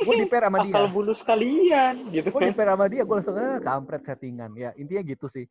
Gue 0.04 0.16
di 0.22 0.28
pair 0.30 0.46
sama 0.46 0.62
dia. 0.62 0.74
Akal 0.74 0.88
bulu 0.94 1.14
sekalian 1.18 2.14
gitu 2.14 2.30
gue 2.30 2.42
di 2.46 2.54
kan. 2.54 2.58
pair 2.58 2.70
sama 2.70 2.86
dia 2.86 3.02
gue 3.02 3.16
langsung 3.18 3.38
ah 3.38 3.58
kampret 3.58 4.02
settingan. 4.06 4.54
Ya 4.54 4.70
intinya 4.78 5.02
gitu 5.02 5.26
sih. 5.26 5.46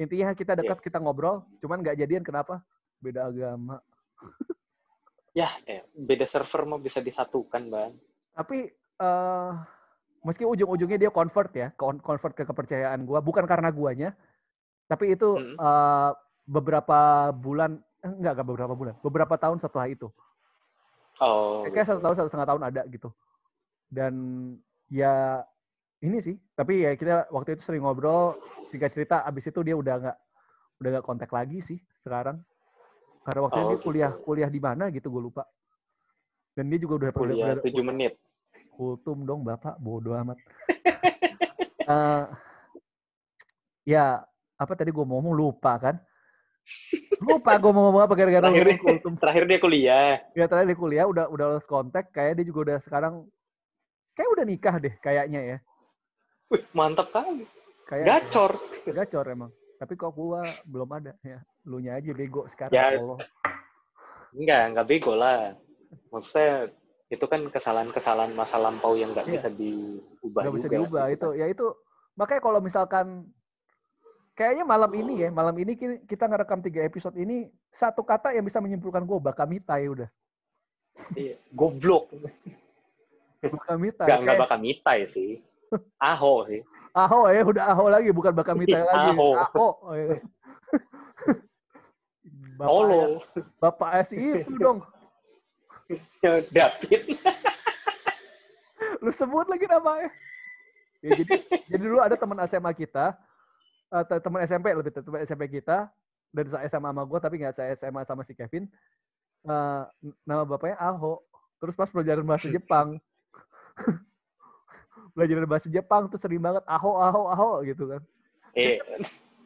Intinya 0.00 0.32
kita 0.32 0.52
dekat 0.56 0.80
kita 0.80 0.96
ngobrol 0.96 1.44
cuman 1.60 1.84
nggak 1.84 1.96
jadian 2.00 2.24
kenapa 2.24 2.64
beda 2.98 3.26
agama 3.26 3.78
Ya, 5.36 5.52
eh, 5.68 5.84
beda 5.92 6.24
server 6.24 6.64
mah 6.64 6.80
bisa 6.80 6.96
disatukan, 6.98 7.68
Bang. 7.68 7.92
tapi 8.32 8.72
eh 8.72 9.52
meski 10.20 10.42
ujung-ujungnya 10.42 10.96
dia 10.98 11.10
convert 11.12 11.52
ya 11.52 11.68
convert 11.76 12.32
ke 12.32 12.42
kepercayaan 12.42 13.04
gua 13.04 13.20
bukan 13.20 13.44
karena 13.44 13.68
guanya 13.68 14.16
tapi 14.86 15.12
itu 15.12 15.36
Hmm. 15.36 15.56
eh, 15.56 16.10
beberapa 16.44 17.30
bulan 17.30 17.76
enggak 18.00 18.32
enggak 18.32 18.48
beberapa 18.48 18.74
bulan 18.74 18.94
beberapa 19.00 19.34
tahun 19.36 19.60
setelah 19.60 19.88
itu 19.88 20.08
Oh. 21.16 21.64
kayak 21.64 21.84
satu 21.84 22.00
tahun 22.00 22.16
satu 22.16 22.28
setengah 22.28 22.48
tahun 22.48 22.62
ada 22.64 22.82
gitu 22.88 23.08
dan 23.88 24.14
ya 24.88 25.44
ini 26.00 26.20
sih 26.20 26.36
tapi 26.52 26.84
ya 26.84 26.92
kita 26.92 27.28
waktu 27.28 27.56
itu 27.56 27.64
sering 27.64 27.84
ngobrol 27.84 28.36
singkat 28.68 28.92
cerita 28.92 29.24
abis 29.24 29.48
itu 29.48 29.60
dia 29.60 29.76
udah 29.76 29.94
nggak 30.00 30.18
udah 30.80 30.88
nggak 30.96 31.06
kontak 31.06 31.28
lagi 31.32 31.60
sih 31.60 31.80
sekarang 32.04 32.40
karena 33.26 33.40
waktu 33.42 33.58
itu 33.58 33.60
Oh, 33.60 33.66
dia 33.66 33.74
gitu. 33.74 33.84
kuliah 33.84 34.12
kuliah 34.16 34.46
di 34.46 34.60
mana 34.60 34.84
gitu 34.88 35.10
gue 35.10 35.18
lupa 35.20 35.42
dan 36.54 36.70
dia 36.70 36.78
juga 36.78 36.94
udah 36.96 37.10
Kuliah 37.10 37.58
7 37.58 37.68
menit. 37.84 38.14
kultum 38.70 39.24
dong 39.24 39.42
bapak 39.42 39.74
bodoh 39.76 40.14
amat 40.16 40.38
Eh, 41.86 42.24
ya 43.86 44.18
apa 44.54 44.72
tadi 44.74 44.90
gue 44.90 45.00
ngomong 45.00 45.30
lupa 45.30 45.78
kan 45.78 45.94
lupa 47.20 47.54
gue 47.54 47.70
mau 47.70 47.86
ngomong 47.86 48.02
apa 48.02 48.14
gara-gara 48.14 48.42
Terakhir, 48.44 48.74
kultum 48.76 49.14
terakhir 49.22 49.44
dia 49.44 49.58
kuliah. 49.58 50.18
ya 50.32 50.44
terakhir 50.44 50.66
di 50.66 50.76
kuliah 50.76 51.06
udah 51.06 51.26
udah 51.26 51.46
lost 51.52 51.66
kontak 51.66 52.10
kayak 52.10 52.38
dia 52.38 52.44
juga 52.44 52.60
udah 52.66 52.78
sekarang 52.80 53.14
kayak 54.12 54.30
udah 54.32 54.44
nikah 54.44 54.76
deh 54.78 54.94
kayaknya 54.98 55.40
ya 55.46 55.58
Wih, 56.46 56.66
mantap 56.72 57.10
kali. 57.10 57.46
kayak 57.84 58.02
Gacor. 58.26 58.58
gacor 58.84 59.26
emang 59.28 59.50
tapi 59.76 59.94
kok 59.94 60.10
gua 60.10 60.42
belum 60.64 60.90
ada 60.90 61.14
ya 61.20 61.38
lu 61.66 61.78
nya 61.78 61.98
aja 61.98 62.10
bego 62.10 62.46
sekarang 62.46 62.72
Ya. 62.72 62.94
Allah. 62.94 63.18
Enggak, 64.32 64.62
enggak 64.70 64.86
bego 64.86 65.12
lah. 65.12 65.58
Maksudnya 66.08 66.70
itu 67.06 67.24
kan 67.24 67.46
kesalahan-kesalahan 67.46 68.32
masa 68.32 68.56
lampau 68.56 68.94
yang 68.94 69.10
nggak 69.10 69.26
Iya. 69.26 69.34
bisa 69.36 69.48
diubah 69.48 70.42
nggak 70.42 70.56
bisa 70.56 70.68
diubah 70.68 71.04
gitu 71.06 71.12
itu 71.12 71.28
kan. 71.28 71.38
ya 71.38 71.46
itu 71.46 71.66
makanya 72.12 72.42
kalau 72.42 72.58
misalkan 72.58 73.06
kayaknya 74.32 74.64
malam 74.64 74.90
ini 74.90 75.14
ya 75.16 75.30
malam 75.30 75.54
ini 75.54 75.72
ki- 75.72 76.02
kita 76.04 76.26
ngerekam 76.26 76.58
tiga 76.60 76.82
episode 76.82 77.14
ini 77.14 77.46
satu 77.70 78.02
kata 78.02 78.30
yang 78.30 78.42
bisa 78.42 78.58
menyimpulkan 78.58 79.02
gue 79.02 79.18
bakamitai 79.20 79.86
udah 79.86 80.10
Iya. 81.12 81.38
Goblok. 81.48 82.10
bakamitai 83.38 84.02
Enggak, 84.02 84.18
enggak 84.18 84.34
Kayak 84.34 84.42
bakal 84.42 84.58
mitai 84.58 85.00
sih. 85.06 85.30
Aho 86.02 86.42
sih. 86.44 86.62
aho 86.90 87.28
ya 87.28 87.44
udah 87.44 87.64
aho 87.70 87.84
lagi 87.86 88.08
bukan 88.08 88.32
bakamitai 88.32 88.82
lagi 88.82 89.12
Aho. 89.12 89.28
aho 89.36 89.66
ya. 92.56 92.58
bapak 92.58 92.72
Tolol. 92.72 93.10
bapak 93.60 93.90
S 94.00 94.08
itu 94.10 94.52
dong. 94.64 94.80
David. 96.50 97.02
lu 99.04 99.12
sebut 99.12 99.46
lagi 99.46 99.68
namanya. 99.68 100.08
Ya, 101.04 101.14
jadi 101.14 101.34
jadi 101.68 101.82
dulu 101.84 102.00
ada 102.00 102.16
teman 102.16 102.40
SMA 102.48 102.72
kita 102.72 103.14
te- 104.08 104.22
teman 104.24 104.40
SMP 104.42 104.72
lebih 104.72 104.90
te- 104.90 105.04
teman 105.04 105.20
SMP 105.22 105.46
kita 105.46 105.86
dan 106.34 106.44
saya 106.48 106.66
SMA 106.66 106.90
sama 106.90 107.02
gue 107.06 107.18
tapi 107.20 107.34
nggak 107.38 107.54
saya 107.54 107.70
SMA 107.76 108.02
sama 108.02 108.24
si 108.24 108.34
Kevin. 108.34 108.66
N- 109.46 109.86
nama 110.24 110.42
bapaknya 110.42 110.80
Aho. 110.80 111.22
Terus 111.56 111.76
pas 111.76 111.86
pelajaran 111.86 112.26
bahasa 112.26 112.50
Jepang. 112.50 112.98
Pelajaran 115.14 115.48
bahasa 115.48 115.68
Jepang 115.70 116.10
tuh 116.10 116.18
sering 116.18 116.42
banget 116.42 116.60
Aho 116.66 116.98
Aho 116.98 117.30
Aho 117.30 117.48
gitu 117.62 117.88
kan. 117.88 118.02
Eh, 118.52 118.80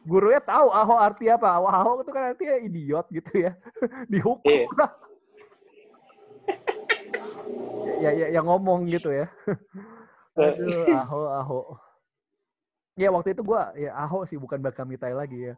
gurunya 0.01 0.41
tahu 0.41 0.67
Aho 0.73 0.93
arti 0.97 1.29
apa. 1.29 1.47
Aho 1.47 1.67
Aho 1.69 1.91
itu 2.01 2.11
kan 2.11 2.33
artinya 2.33 2.55
idiot 2.57 3.05
gitu 3.13 3.31
ya. 3.37 3.51
Dihukum. 4.11 4.49
Iya. 4.49 4.65
lah 4.77 4.91
ya, 8.01 8.09
ya 8.17 8.27
yang 8.33 8.45
ngomong 8.49 8.89
gitu 8.89 9.13
ya. 9.13 9.29
Aduh 10.39 10.89
Aho 10.89 11.21
Aho. 11.29 11.59
Ya 12.97 13.13
waktu 13.13 13.33
itu 13.37 13.41
gua 13.45 13.71
ya 13.77 13.93
Aho 13.95 14.25
sih 14.25 14.35
bukan 14.41 14.57
Bakamitai 14.59 15.13
lagi 15.13 15.53
ya. 15.53 15.55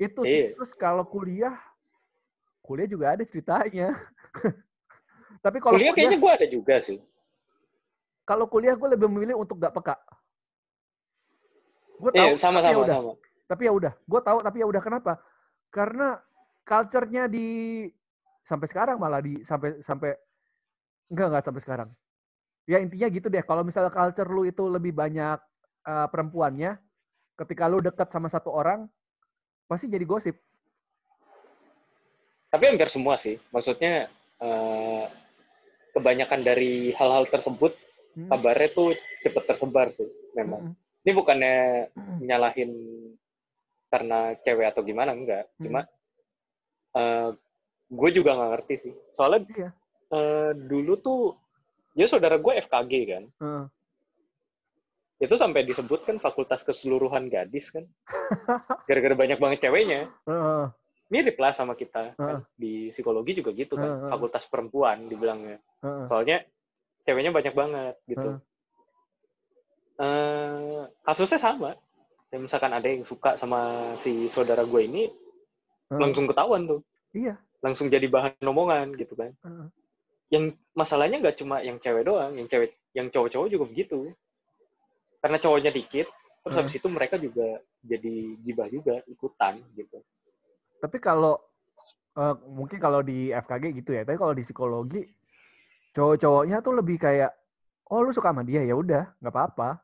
Itu 0.00 0.24
sih 0.24 0.50
Iya. 0.50 0.58
terus 0.58 0.72
kalau 0.74 1.04
kuliah 1.06 1.54
kuliah 2.64 2.88
juga 2.88 3.12
ada 3.12 3.22
ceritanya. 3.22 3.92
Tapi 5.44 5.60
kalau 5.60 5.76
kuliah 5.76 5.92
kuliah, 5.92 6.08
kayaknya 6.08 6.18
gue 6.24 6.32
ada 6.32 6.48
juga 6.48 6.74
sih. 6.80 6.98
kalau 8.24 8.48
kuliah 8.48 8.72
gue 8.72 8.88
lebih 8.88 9.04
memilih 9.12 9.36
untuk 9.36 9.60
gak 9.60 9.76
peka. 9.76 10.00
Gue 12.00 12.08
tahu 12.16 12.32
Iya, 12.32 12.40
sama 12.40 12.64
ya 12.64 12.72
sama 12.72 12.88
sama. 12.88 13.12
Tapi 13.44 13.68
ya 13.68 13.72
udah 13.72 13.92
gue 13.92 14.20
tahu 14.24 14.38
tapi 14.40 14.56
ya 14.62 14.66
udah 14.66 14.82
kenapa? 14.82 15.12
Karena 15.68 16.16
culture-nya 16.64 17.28
di 17.28 17.84
sampai 18.44 18.66
sekarang 18.68 18.96
malah 19.00 19.20
di 19.20 19.40
sampai 19.44 19.80
sampai 19.80 20.16
enggak 21.12 21.26
enggak 21.32 21.44
sampai 21.44 21.62
sekarang. 21.64 21.88
Ya 22.64 22.80
intinya 22.80 23.08
gitu 23.12 23.28
deh 23.28 23.44
kalau 23.44 23.60
misalnya 23.60 23.92
culture 23.92 24.28
lu 24.28 24.48
itu 24.48 24.64
lebih 24.68 24.96
banyak 24.96 25.38
eh, 25.84 26.06
perempuannya 26.08 26.80
ketika 27.36 27.68
lu 27.68 27.84
dekat 27.84 28.08
sama 28.08 28.32
satu 28.32 28.48
orang 28.52 28.88
pasti 29.68 29.88
jadi 29.88 30.04
gosip. 30.08 30.36
Tapi 32.48 32.64
hampir 32.70 32.88
semua 32.88 33.20
sih. 33.20 33.36
Maksudnya 33.52 34.08
eh, 34.40 35.04
kebanyakan 35.92 36.40
dari 36.40 36.94
hal-hal 36.96 37.28
tersebut 37.28 37.76
Hmm, 38.14 38.30
kabarnya 38.30 38.70
tuh 38.70 38.94
cepet 39.26 39.42
tersebar 39.42 39.90
sih 39.90 40.06
memang. 40.38 40.70
mm, 40.70 41.02
Ini 41.02 41.12
bukannya 41.18 41.56
nyalahin 42.22 42.70
karena 43.94 44.18
cewek 44.42 44.66
atau 44.74 44.82
gimana 44.82 45.14
enggak. 45.14 45.46
Cuma 45.62 45.86
Hmm. 45.86 45.92
eh, 46.94 47.28
gue 47.90 48.10
juga 48.10 48.34
nggak 48.34 48.50
ngerti 48.58 48.74
sih. 48.80 48.94
Soalnya 49.14 49.46
Iya. 49.50 49.70
eh, 50.10 50.50
dulu 50.54 50.98
tuh, 50.98 51.20
ya 51.94 52.06
saudara 52.06 52.38
gue 52.38 52.52
FKG 52.58 52.92
kan. 53.06 53.24
Heeh. 53.38 53.64
Itu 55.20 55.34
sampai 55.34 55.62
disebut 55.62 56.02
kan 56.02 56.18
fakultas 56.18 56.62
keseluruhan 56.62 57.30
gadis 57.30 57.70
kan. 57.70 57.86
Gara-gara 58.90 59.14
banyak 59.14 59.38
banget 59.38 59.58
ceweknya. 59.62 60.10
Heeh. 60.26 60.64
Mirip 61.10 61.38
lah 61.38 61.54
sama 61.54 61.74
kita. 61.74 62.14
Heeh. 62.14 62.18
Kan. 62.18 62.36
Di 62.54 62.90
psikologi 62.90 63.38
juga 63.38 63.54
gitu 63.54 63.74
kan. 63.74 63.90
Heeh. 63.90 64.10
Fakultas 64.10 64.46
perempuan 64.46 65.06
dibilangnya. 65.06 65.58
Heeh. 65.82 66.06
Soalnya 66.06 66.42
ceweknya 67.06 67.30
banyak 67.30 67.54
banget 67.54 67.94
gitu. 68.06 68.38
eh 69.94 70.82
kasusnya 71.06 71.38
sama. 71.38 71.78
Ya, 72.34 72.42
misalkan 72.42 72.74
ada 72.74 72.82
yang 72.90 73.06
suka 73.06 73.38
sama 73.38 73.94
si 74.02 74.26
saudara 74.26 74.66
gue 74.66 74.82
ini, 74.82 75.06
Heeh. 75.06 76.02
langsung 76.02 76.26
ketahuan 76.26 76.66
tuh. 76.66 76.82
Iya. 77.14 77.38
Langsung 77.62 77.86
jadi 77.86 78.10
bahan 78.10 78.42
omongan 78.42 78.98
gitu 78.98 79.14
kan. 79.14 79.30
Heeh. 79.46 79.66
Yang 80.34 80.58
masalahnya 80.74 81.22
nggak 81.22 81.38
cuma 81.38 81.62
yang 81.62 81.78
cewek 81.78 82.02
doang, 82.02 82.34
yang 82.34 82.50
cewek, 82.50 82.74
yang 82.90 83.06
cowok-cowok 83.06 83.46
juga 83.54 83.64
begitu. 83.70 84.10
Karena 85.22 85.38
cowoknya 85.38 85.70
dikit, 85.70 86.10
terus 86.10 86.58
Heeh. 86.58 86.66
habis 86.66 86.74
itu 86.74 86.88
mereka 86.90 87.22
juga 87.22 87.62
jadi 87.86 88.14
gibah 88.42 88.66
juga, 88.66 88.98
ikutan 89.06 89.62
gitu. 89.78 90.02
Tapi 90.82 90.98
kalau 90.98 91.38
eh, 92.18 92.34
mungkin 92.50 92.82
kalau 92.82 92.98
di 93.06 93.30
FKG 93.30 93.78
gitu 93.78 93.94
ya, 93.94 94.02
tapi 94.02 94.18
kalau 94.18 94.34
di 94.34 94.42
psikologi 94.42 95.06
cowok-cowoknya 95.94 96.66
tuh 96.66 96.82
lebih 96.82 96.98
kayak 96.98 97.30
oh 97.94 98.02
lu 98.02 98.10
suka 98.10 98.34
sama 98.34 98.42
dia 98.42 98.66
ya 98.66 98.74
udah 98.74 99.06
nggak 99.22 99.30
apa-apa. 99.30 99.83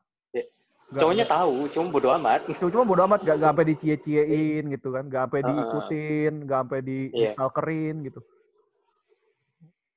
Nggak- 0.91 1.01
Cowoknya 1.01 1.23
tahu, 1.25 1.55
cuma 1.71 1.87
bodo 1.89 2.09
amat. 2.11 2.39
cuma 2.51 2.67
cuma 2.69 2.83
bodo 2.83 3.01
amat 3.05 3.19
gak, 3.21 3.35
gak 3.37 3.49
sampai 3.49 3.65
dicie-ciein 3.65 4.63
gitu 4.67 4.87
kan 4.91 5.07
gak 5.07 5.21
sampai 5.23 5.39
diikutin 5.41 6.33
gak 6.43 6.59
sampai 6.61 6.79
di 6.81 6.97
Iya. 7.09 7.31
stalkerin 7.31 7.95
gitu 8.03 8.19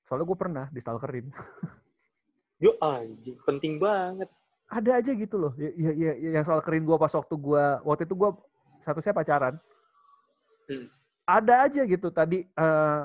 soalnya 0.04 0.24
gue 0.24 0.38
pernah 0.38 0.66
di 0.68 0.78
stalkerin 0.78 1.26
Yo 2.62 2.78
anjing, 2.78 3.35
penting 3.42 3.76
banget. 3.76 4.30
ada 4.64 4.90
aja 4.96 5.12
gitu 5.12 5.37
loh 5.37 5.52
ya, 5.54 5.70
ya, 5.70 5.90
ya, 5.92 6.12
ya, 6.14 6.28
yang 6.33 6.44
stalkerin 6.44 6.83
gue 6.83 6.94
pas 6.94 7.11
waktu 7.11 7.35
gue 7.35 7.64
waktu 7.83 8.02
itu 8.04 8.14
gue 8.14 8.30
statusnya 8.80 9.12
pacaran 9.12 9.54
Hmm. 10.64 10.88
ada 11.24 11.68
aja 11.68 11.83
gitu 11.83 12.09
tadi 12.09 12.46
eh 12.46 13.02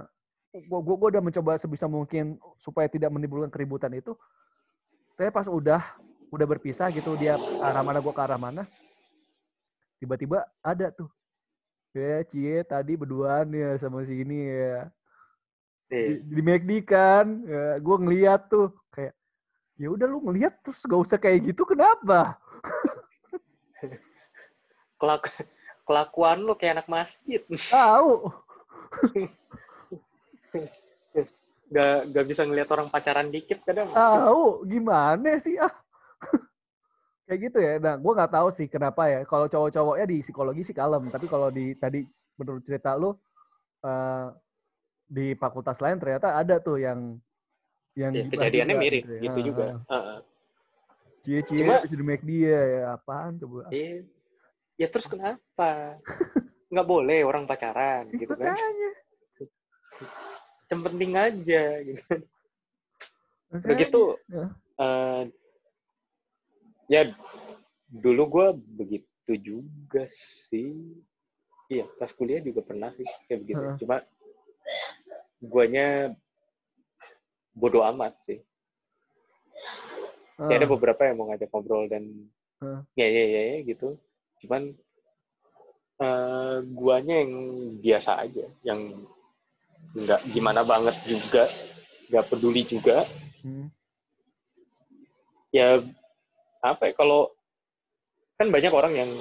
gue 0.54 0.80
gue 0.80 1.08
udah 1.10 1.20
mencoba 1.20 1.58
sebisa 1.58 1.86
mungkin 1.86 2.38
supaya 2.56 2.86
tidak 2.86 3.10
menimbulkan 3.10 3.50
keributan 3.50 3.92
itu 3.92 4.16
tapi 5.14 5.28
pas 5.28 5.44
udah 5.44 5.84
udah 6.30 6.46
berpisah 6.46 6.94
gitu 6.94 7.18
dia 7.18 7.38
arah 7.62 7.82
mana 7.82 7.98
gue 7.98 8.14
ke 8.14 8.22
arah 8.22 8.38
mana 8.38 8.64
tiba-tiba 10.00 10.48
ada 10.64 10.90
tuh. 10.90 11.12
Ya 11.92 12.24
cie 12.24 12.64
tadi 12.64 12.96
berduaan 12.96 13.52
ya 13.52 13.76
sama 13.76 14.06
si 14.08 14.24
ini 14.24 14.48
ya. 14.48 14.88
Di, 15.90 16.22
di 16.22 16.42
McD 16.46 16.86
kan 16.86 17.26
ya, 17.44 17.82
gue 17.82 17.96
ngeliat 17.98 18.46
tuh 18.46 18.70
kayak 18.94 19.14
ya 19.76 19.90
udah 19.90 20.06
lu 20.06 20.22
ngeliat 20.22 20.54
terus 20.62 20.86
gak 20.86 21.02
usah 21.02 21.18
kayak 21.18 21.50
gitu 21.52 21.66
kenapa? 21.66 22.38
Kelak 25.02 25.34
kelakuan 25.84 26.46
lo 26.46 26.54
kayak 26.54 26.80
anak 26.80 26.88
masjid. 26.88 27.42
tahu 27.74 28.30
Gak, 31.70 32.10
gak 32.10 32.26
bisa 32.26 32.42
ngelihat 32.50 32.70
orang 32.74 32.90
pacaran 32.90 33.30
dikit 33.30 33.62
kadang. 33.62 33.90
tahu 33.94 34.66
gimana 34.66 35.38
sih 35.38 35.58
ah 35.58 35.70
kayak 37.30 37.42
gitu 37.46 37.58
ya 37.62 37.74
nah 37.78 37.94
gue 37.94 38.10
nggak 38.18 38.34
tahu 38.34 38.50
sih 38.50 38.66
kenapa 38.66 39.06
ya 39.06 39.22
kalau 39.22 39.46
cowok-cowoknya 39.46 40.06
di 40.10 40.18
psikologi 40.26 40.66
sih 40.66 40.74
kalem 40.74 41.14
tapi 41.14 41.30
kalau 41.30 41.54
di 41.54 41.78
tadi 41.78 42.02
menurut 42.34 42.66
cerita 42.66 42.98
lu 42.98 43.14
eh, 43.86 44.28
di 45.06 45.38
fakultas 45.38 45.78
lain 45.78 46.02
ternyata 46.02 46.34
ada 46.34 46.58
tuh 46.58 46.82
yang 46.82 47.22
yang 47.94 48.14
Ya, 48.18 48.26
kejadiannya 48.26 48.76
juga 48.78 48.82
mirip 48.82 49.02
gitu 49.06 49.14
ya. 49.14 49.22
gitu 49.22 49.40
juga. 49.54 49.66
Cie-cie 51.20 51.60
Cuma- 51.62 51.84
di 51.84 52.06
make 52.06 52.24
dia 52.24 52.58
ya 52.64 52.82
apaan 52.96 53.36
coba 53.38 53.70
Iya. 53.70 54.08
Ya 54.80 54.88
terus 54.88 55.06
kenapa? 55.06 56.00
Nggak 56.72 56.88
boleh 56.88 57.20
orang 57.28 57.44
pacaran 57.46 58.08
gitu 58.14 58.34
kan. 58.34 58.56
makanya 58.56 58.90
Yang 60.70 60.82
penting 60.86 61.12
aja 61.18 61.64
gitu. 61.84 62.04
Udah 63.50 63.60
makanya. 63.60 63.82
gitu 63.84 64.04
Ya. 64.30 64.46
eh, 64.80 65.22
ya 66.90 67.06
dulu 67.88 68.24
gue 68.26 68.48
begitu 68.82 69.34
juga 69.38 70.10
sih. 70.50 70.74
Iya, 71.70 71.86
pas 72.02 72.10
kuliah 72.10 72.42
juga 72.42 72.66
pernah 72.66 72.90
sih 72.98 73.06
kayak 73.30 73.40
begitu. 73.46 73.62
Heeh. 73.62 73.78
Cuma 73.86 73.98
guanya 75.38 76.18
bodoh 77.54 77.86
amat 77.94 78.18
sih. 78.26 78.42
Ya, 80.40 80.56
ada 80.56 80.72
beberapa 80.72 81.04
yang 81.06 81.20
mau 81.20 81.28
ngajak 81.30 81.52
ngobrol 81.52 81.86
dan 81.92 82.10
Heeh. 82.64 82.82
ya 82.98 83.08
ya 83.08 83.26
ya, 83.28 83.42
ya, 83.54 83.58
gitu. 83.70 84.02
Cuman 84.42 84.74
eh, 86.00 86.58
guanya 86.74 87.16
yang 87.22 87.34
biasa 87.78 88.12
aja, 88.26 88.46
yang 88.66 89.06
nggak 89.94 90.22
gimana 90.32 90.66
banget 90.66 90.96
juga, 91.06 91.46
nggak 92.10 92.28
peduli 92.34 92.66
juga. 92.66 93.06
hmm. 93.46 93.68
Ya 95.54 95.82
apa 96.60 96.92
ya 96.92 96.94
kalau 96.94 97.32
kan 98.36 98.48
banyak 98.48 98.72
orang 98.72 98.94
yang 98.96 99.12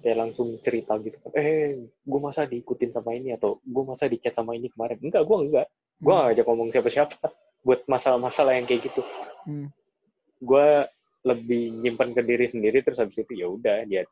kayak 0.00 0.18
langsung 0.20 0.56
cerita 0.60 0.96
gitu 1.00 1.16
kan, 1.20 1.32
eh 1.36 1.80
gue 1.88 2.20
masa 2.20 2.44
diikutin 2.44 2.92
sama 2.92 3.12
ini 3.12 3.32
atau 3.32 3.60
gue 3.60 3.84
masa 3.84 4.04
dicat 4.04 4.32
sama 4.32 4.52
ini 4.52 4.68
kemarin. 4.68 5.00
Enggak, 5.00 5.24
gue 5.24 5.36
enggak. 5.48 5.66
Gue 5.96 6.12
Hmm. 6.12 6.28
ngajak 6.28 6.44
ngomong 6.44 6.68
siapa-siapa 6.70 7.16
buat 7.66 7.80
masalah-masalah 7.88 8.56
yang 8.56 8.68
kayak 8.68 8.88
gitu. 8.88 9.00
Hmm. 9.44 9.68
Gue 10.40 10.84
lebih 11.24 11.72
nyimpan 11.80 12.12
ke 12.12 12.20
diri 12.20 12.46
sendiri 12.48 12.84
terus 12.84 13.00
habis 13.00 13.16
itu 13.16 13.32
ya 13.32 13.48
udah 13.48 13.80
dia 13.88 14.04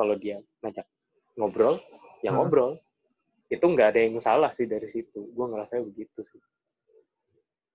kalau 0.00 0.16
dia 0.16 0.40
ngajak 0.64 0.88
ngobrol 1.36 1.76
ya 2.24 2.32
Hah? 2.32 2.40
ngobrol 2.40 2.80
itu 3.46 3.60
nggak 3.60 3.92
ada 3.92 4.00
yang 4.00 4.16
salah 4.16 4.48
sih 4.56 4.64
dari 4.64 4.88
situ 4.88 5.28
gue 5.28 5.44
ngerasa 5.44 5.76
begitu 5.84 6.24
sih 6.24 6.40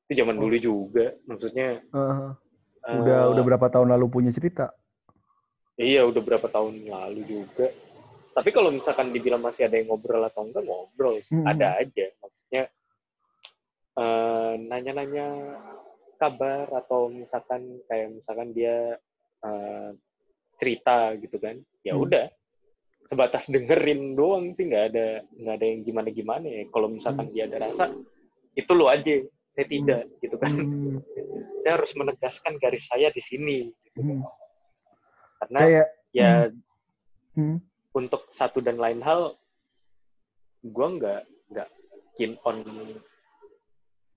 itu 0.04 0.18
zaman 0.18 0.42
Oh. 0.42 0.50
dulu 0.50 0.58
juga 0.58 1.14
maksudnya 1.30 1.86
Heeh. 1.86 2.18
eh, 2.18 2.30
udah 2.84 3.20
udah 3.32 3.44
berapa 3.44 3.68
tahun 3.72 3.88
lalu 3.96 4.06
punya 4.12 4.32
cerita 4.32 4.76
iya 5.80 6.04
udah 6.04 6.22
berapa 6.22 6.48
tahun 6.48 6.84
lalu 6.86 7.22
juga 7.24 7.72
tapi 8.34 8.50
kalau 8.50 8.74
misalkan 8.74 9.14
dibilang 9.14 9.40
masih 9.40 9.70
ada 9.70 9.78
yang 9.78 9.94
ngobrol 9.94 10.26
atau 10.26 10.42
enggak 10.44 10.66
ngobrol 10.66 11.22
sih. 11.22 11.38
Hmm. 11.38 11.46
ada 11.48 11.78
aja 11.80 12.06
maksudnya 12.20 12.64
eh, 13.94 14.54
nanya-nanya 14.60 15.28
kabar 16.18 16.72
atau 16.72 17.08
misalkan 17.08 17.84
kayak 17.86 18.16
misalkan 18.16 18.50
dia 18.52 18.98
eh, 19.44 19.90
cerita 20.58 21.14
gitu 21.20 21.38
kan 21.38 21.60
ya 21.84 21.94
Hmm. 21.94 22.04
udah 22.04 22.26
sebatas 23.08 23.46
dengerin 23.52 24.16
doang 24.16 24.56
sih 24.56 24.66
nggak 24.66 24.86
ada 24.96 25.08
nggak 25.30 25.56
ada 25.60 25.66
yang 25.68 25.82
gimana 25.84 26.10
gimana 26.10 26.48
ya 26.48 26.64
kalau 26.72 26.88
misalkan 26.90 27.30
dia 27.30 27.46
ada 27.46 27.70
rasa 27.70 27.92
itu 28.56 28.72
lo 28.74 28.88
aja 28.88 29.22
saya 29.54 29.66
tidak 29.70 30.02
gitu 30.20 30.36
kan 30.36 30.52
Hmm. 30.58 30.98
Saya 31.64 31.80
harus 31.80 31.96
menegaskan 31.96 32.60
garis 32.60 32.84
saya 32.92 33.08
di 33.10 33.24
sini 33.24 33.60
Hmm. 33.94 34.26
karena 35.40 35.60
kayak 35.62 35.88
ya 36.12 36.32
hmm. 37.38 37.62
untuk 37.94 38.26
satu 38.34 38.58
dan 38.60 38.76
lain 38.76 39.00
hal 39.00 39.38
gua 40.66 40.88
nggak 40.98 41.22
nggak 41.54 41.70
keen 42.18 42.36
on 42.44 42.66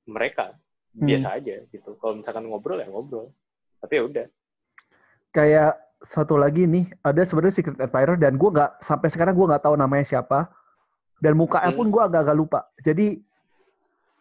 mereka 0.07 0.57
Hmm. 0.97 1.13
biasa 1.13 1.37
aja 1.37 1.61
gitu 1.69 1.93
kalau 2.01 2.25
misalkan 2.25 2.49
ngobrol 2.49 2.81
ya 2.81 2.89
ngobrol 2.89 3.29
tapi 3.85 4.01
ya 4.01 4.03
udah 4.09 4.27
kayak 5.29 5.77
satu 6.01 6.41
lagi 6.41 6.65
nih 6.65 6.89
ada 7.05 7.21
sebenarnya 7.21 7.61
secret 7.61 7.77
admirer 7.77 8.17
dan 8.17 8.41
gue 8.41 8.49
nggak 8.49 8.81
sampai 8.81 9.13
sekarang 9.13 9.37
gue 9.37 9.45
nggak 9.45 9.61
tahu 9.61 9.77
namanya 9.77 10.09
siapa 10.09 10.49
dan 11.21 11.37
mukanya 11.37 11.69
Hmm. 11.69 11.85
pun 11.85 11.93
gue 11.93 12.01
agak-agak 12.01 12.37
lupa 12.37 12.61
jadi 12.81 13.21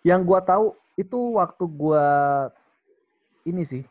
yang 0.04 0.28
gue 0.28 0.40
tahu 0.44 0.76
itu 1.00 1.40
waktu 1.40 1.64
gue 1.64 2.08
ini 3.46 3.64
sih 3.64 3.84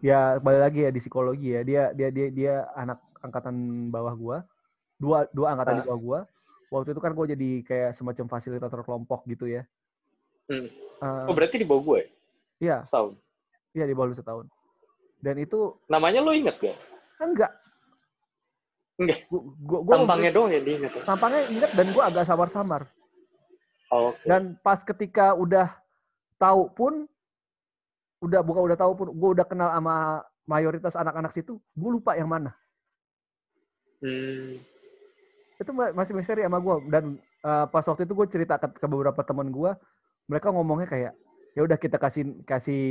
ya 0.00 0.38
balik 0.38 0.60
lagi 0.64 0.80
ya 0.84 0.90
di 0.90 1.00
psikologi 1.00 1.52
ya 1.52 1.60
dia 1.62 1.82
dia 1.92 2.08
dia 2.08 2.26
dia 2.30 2.54
anak 2.72 2.98
angkatan 3.20 3.54
bawah 3.88 4.14
gue 4.14 4.36
dua 4.96 5.18
dua 5.30 5.54
angkatan 5.54 5.78
di 5.78 5.82
Ah. 5.82 5.86
bawah 5.86 6.00
gue 6.00 6.20
waktu 6.68 6.88
itu 6.92 7.00
kan 7.00 7.12
gue 7.12 7.26
jadi 7.32 7.50
kayak 7.64 7.90
semacam 7.94 8.24
fasilitator 8.26 8.82
kelompok 8.82 9.22
gitu 9.26 9.46
ya 9.46 9.62
Hmm. 10.48 10.64
Eh, 10.64 11.24
oh 11.28 11.34
berarti 11.36 11.60
di 11.60 11.68
bawah 11.68 11.84
gue 11.84 12.00
iya 12.56 12.80
setahun 12.80 13.20
iya 13.76 13.84
di 13.84 13.92
bawah 13.92 14.08
lu 14.08 14.16
setahun 14.16 14.48
dan 15.20 15.36
itu 15.36 15.76
namanya 15.86 16.24
lo 16.24 16.32
inget 16.32 16.56
gak 16.56 16.76
enggak 17.20 17.52
Enggak. 18.96 19.28
gua, 19.28 19.40
gua, 19.62 19.78
gua 19.84 19.94
tampangnya 20.00 20.30
doang 20.32 20.48
ya 20.48 20.58
diinget 20.58 20.90
ya? 20.90 21.02
tampangnya 21.04 21.42
inget 21.52 21.70
dan 21.76 21.86
gue 21.92 22.00
agak 22.00 22.24
samar-samar 22.24 22.82
oh, 23.92 24.10
oke. 24.10 24.24
dan 24.24 24.56
pas 24.58 24.80
ketika 24.80 25.36
udah 25.36 25.68
tahu 26.34 26.66
pun 26.72 27.04
udah 28.18 28.40
bukan 28.42 28.62
udah 28.68 28.78
tahu 28.78 28.92
pun 28.98 29.08
gue 29.14 29.30
udah 29.38 29.46
kenal 29.46 29.70
sama 29.70 30.26
mayoritas 30.48 30.94
anak-anak 30.98 31.30
situ 31.30 31.60
gue 31.74 31.90
lupa 31.90 32.14
yang 32.18 32.30
mana 32.30 32.54
Hmm. 33.98 34.62
itu 35.58 35.70
ma- 35.74 35.90
masih 35.90 36.14
misteri 36.14 36.46
sama 36.46 36.62
gue 36.62 36.86
dan 36.86 37.18
uh, 37.42 37.66
pas 37.66 37.82
waktu 37.82 38.06
itu 38.06 38.14
gue 38.14 38.26
cerita 38.30 38.54
ke, 38.62 38.78
ke 38.78 38.86
beberapa 38.86 39.20
teman 39.26 39.50
gue, 39.50 39.74
mereka 40.30 40.54
ngomongnya 40.54 40.86
kayak 40.86 41.12
ya 41.58 41.60
udah 41.66 41.78
kita 41.78 41.98
kasih 41.98 42.38
kasih 42.46 42.84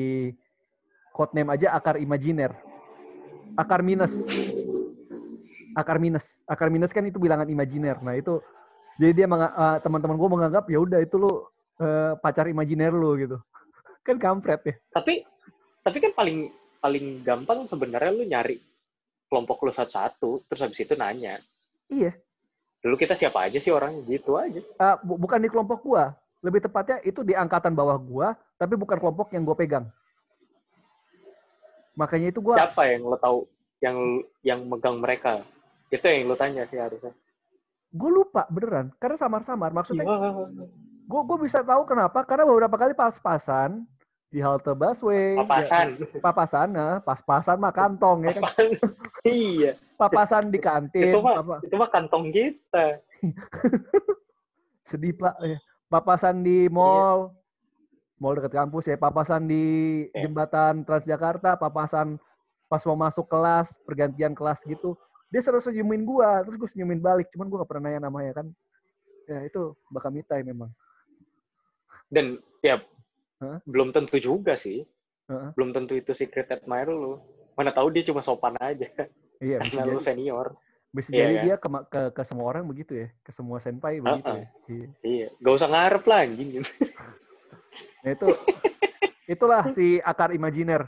code 1.16 1.32
name 1.32 1.50
aja 1.50 1.72
akar 1.74 1.98
imajiner. 1.98 2.52
Akar 3.58 3.82
minus. 3.82 4.28
Akar 5.74 5.98
minus. 5.98 6.44
Akar 6.46 6.70
minus 6.70 6.92
kan 6.94 7.08
itu 7.08 7.18
bilangan 7.18 7.48
imajiner. 7.48 7.98
Nah, 8.04 8.14
itu 8.14 8.44
jadi 9.02 9.24
dia 9.24 9.28
uh, 9.30 9.80
teman-teman 9.82 10.20
gue 10.20 10.30
menganggap 10.30 10.66
ya 10.70 10.78
udah 10.78 11.00
itu 11.02 11.16
lu 11.18 11.32
uh, 11.32 12.14
pacar 12.22 12.52
imajiner 12.52 12.94
lu 12.94 13.16
gitu. 13.18 13.38
Kan 14.08 14.16
kampret 14.16 14.62
ya. 14.64 14.76
Tapi 14.96 15.28
tapi 15.84 15.98
kan 16.00 16.12
paling 16.16 16.48
paling 16.80 17.06
gampang 17.28 17.68
sebenarnya 17.68 18.12
lu 18.16 18.24
nyari 18.24 18.64
kelompok 19.28 19.68
lu 19.68 19.72
satu-satu 19.76 20.48
terus 20.48 20.64
habis 20.64 20.80
itu 20.80 20.96
nanya. 20.96 21.44
Iya. 21.92 22.16
Dulu 22.80 22.96
kita 22.96 23.20
siapa 23.20 23.44
aja 23.44 23.60
sih 23.60 23.76
orang 23.76 24.00
gitu 24.08 24.40
aja. 24.40 24.64
Uh, 24.80 24.96
bu 25.04 25.20
bukan 25.20 25.44
di 25.44 25.52
kelompok 25.52 25.84
gua. 25.84 26.16
Lebih 26.40 26.64
tepatnya 26.64 27.04
itu 27.04 27.26
di 27.26 27.36
angkatan 27.36 27.76
bawah 27.76 27.98
gua, 28.00 28.28
tapi 28.56 28.80
bukan 28.80 28.96
kelompok 28.96 29.34
yang 29.36 29.44
gua 29.44 29.58
pegang. 29.58 29.86
Makanya 31.98 32.32
itu 32.32 32.40
gua 32.40 32.56
Siapa 32.62 32.88
yang 32.88 33.04
lo 33.10 33.18
tahu 33.20 33.44
yang 33.84 33.98
yang 34.46 34.60
megang 34.64 35.02
mereka? 35.02 35.44
Itu 35.92 36.06
yang 36.06 36.30
lo 36.30 36.38
tanya 36.38 36.64
sih 36.70 36.78
harusnya. 36.78 37.12
Gue 37.88 38.12
lupa 38.12 38.44
beneran, 38.52 38.92
karena 39.00 39.16
samar-samar. 39.16 39.72
Maksudnya, 39.72 40.04
gue 41.08 41.22
gue 41.24 41.38
bisa 41.40 41.64
tahu 41.64 41.88
kenapa? 41.88 42.20
Karena 42.28 42.44
beberapa 42.44 42.76
kali 42.76 42.92
pas-pasan 42.92 43.88
di 44.28 44.40
halte 44.44 44.72
busway. 44.76 45.40
Papasan. 45.40 45.88
Ya, 45.96 46.06
papasan, 46.26 46.68
nah, 46.74 46.96
pas-pasan 47.00 47.58
mah 47.58 47.74
kantong 47.74 48.28
ya 48.28 48.32
kan. 48.38 48.68
iya. 49.24 49.72
Papasan 49.98 50.54
di 50.54 50.60
kantin. 50.62 51.16
Itu 51.16 51.20
mah, 51.24 51.64
itu 51.64 51.76
mah 51.76 51.90
kantong 51.90 52.30
kita. 52.30 53.02
Sedih 54.90 55.16
pak. 55.16 55.36
Ya. 55.42 55.58
Papasan 55.88 56.46
di 56.46 56.70
mall. 56.70 57.34
Iya. 57.34 58.20
Mall 58.22 58.34
dekat 58.38 58.54
kampus 58.54 58.86
ya. 58.92 58.98
Papasan 59.00 59.50
di 59.50 59.66
iya. 60.12 60.28
jembatan 60.28 60.86
Transjakarta. 60.86 61.58
Papasan 61.58 62.22
pas 62.68 62.84
mau 62.84 63.00
masuk 63.00 63.26
kelas, 63.32 63.80
pergantian 63.88 64.36
kelas 64.36 64.60
gitu 64.68 65.00
dia 65.28 65.42
selalu 65.44 65.62
senyumin 65.64 66.04
gue 66.08 66.30
terus 66.48 66.56
gue 66.56 66.70
senyumin 66.72 67.04
balik 67.04 67.28
cuman 67.36 67.48
gue 67.52 67.58
gak 67.60 67.70
pernah 67.70 67.84
nanya 67.92 68.08
namanya 68.08 68.32
kan 68.44 68.48
ya 69.28 69.44
itu 69.44 69.76
bakal 69.92 70.10
mitai 70.12 70.40
memang 70.40 70.72
dan 72.08 72.40
ya 72.64 72.80
huh? 73.42 73.60
belum 73.66 73.94
tentu 73.96 74.18
juga 74.18 74.56
sih 74.56 74.86
huh? 75.30 75.54
belum 75.54 75.74
tentu 75.76 75.98
itu 75.98 76.12
secret 76.14 76.50
admirer 76.50 76.94
lu 76.94 77.22
mana 77.58 77.74
tahu 77.74 77.90
dia 77.90 78.06
cuma 78.06 78.22
sopan 78.22 78.54
aja 78.62 78.88
iya 79.42 79.60
karena 79.66 79.84
lu 79.88 80.02
senior 80.02 80.54
bisa 80.94 81.12
iya, 81.12 81.20
jadi 81.20 81.36
kan? 81.36 81.44
dia 81.44 81.56
ke, 81.60 81.68
ke 81.92 82.02
ke 82.16 82.22
semua 82.24 82.46
orang 82.50 82.64
begitu 82.66 82.94
ya 82.96 83.08
ke 83.22 83.32
semua 83.36 83.60
senpai 83.60 84.00
begitu 84.00 84.32
uh 84.32 84.40
-uh. 84.40 84.40
ya 84.40 84.48
iya. 84.72 84.88
iya 85.04 85.28
gak 85.44 85.54
usah 85.60 85.70
ngarep 85.70 86.04
lah 86.08 86.20
anjing 86.24 86.50
nah 88.06 88.12
itu 88.16 88.28
itulah 89.28 89.62
si 89.70 90.00
akar 90.02 90.32
imajiner 90.32 90.88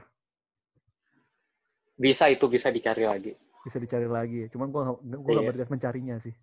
bisa 1.99 2.31
itu 2.31 2.47
bisa 2.47 2.71
dicari 2.71 3.03
lagi 3.03 3.35
bisa 3.63 3.77
dicari 3.77 4.07
lagi. 4.07 4.47
Cuman 4.49 4.71
gue 4.71 4.81
gue 5.03 5.31
gak 5.35 5.43
iya. 5.43 5.49
bergas 5.51 5.69
mencarinya 5.69 6.15
sih. 6.17 6.33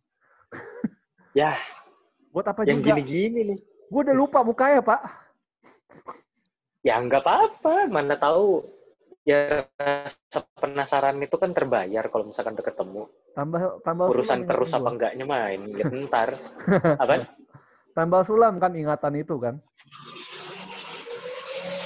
ya. 1.33 1.57
Buat 2.31 2.53
apa 2.53 2.69
yang 2.69 2.85
juga? 2.85 2.95
gini-gini 2.95 3.40
nih. 3.55 3.59
Gue 3.88 4.01
udah 4.05 4.16
lupa 4.16 4.45
mukanya, 4.45 4.85
Pak. 4.85 5.01
Ya 6.87 6.99
nggak 7.03 7.23
apa-apa. 7.23 7.91
Mana 7.91 8.15
tahu 8.15 8.63
ya 9.27 9.67
penasaran 10.55 11.19
itu 11.19 11.35
kan 11.35 11.51
terbayar 11.51 12.07
kalau 12.07 12.31
misalkan 12.31 12.55
udah 12.55 12.67
ketemu. 12.67 13.03
Tambah 13.35 13.61
tambah 13.83 14.05
urusan 14.15 14.47
terus 14.47 14.71
apa 14.71 14.89
enggaknya 14.89 15.25
main 15.27 15.61
ya 15.75 15.85
ntar. 16.07 16.39
apa? 16.97 17.27
Tambah 17.97 18.23
sulam 18.23 18.63
kan 18.63 18.73
ingatan 18.79 19.19
itu 19.19 19.35
kan. 19.41 19.59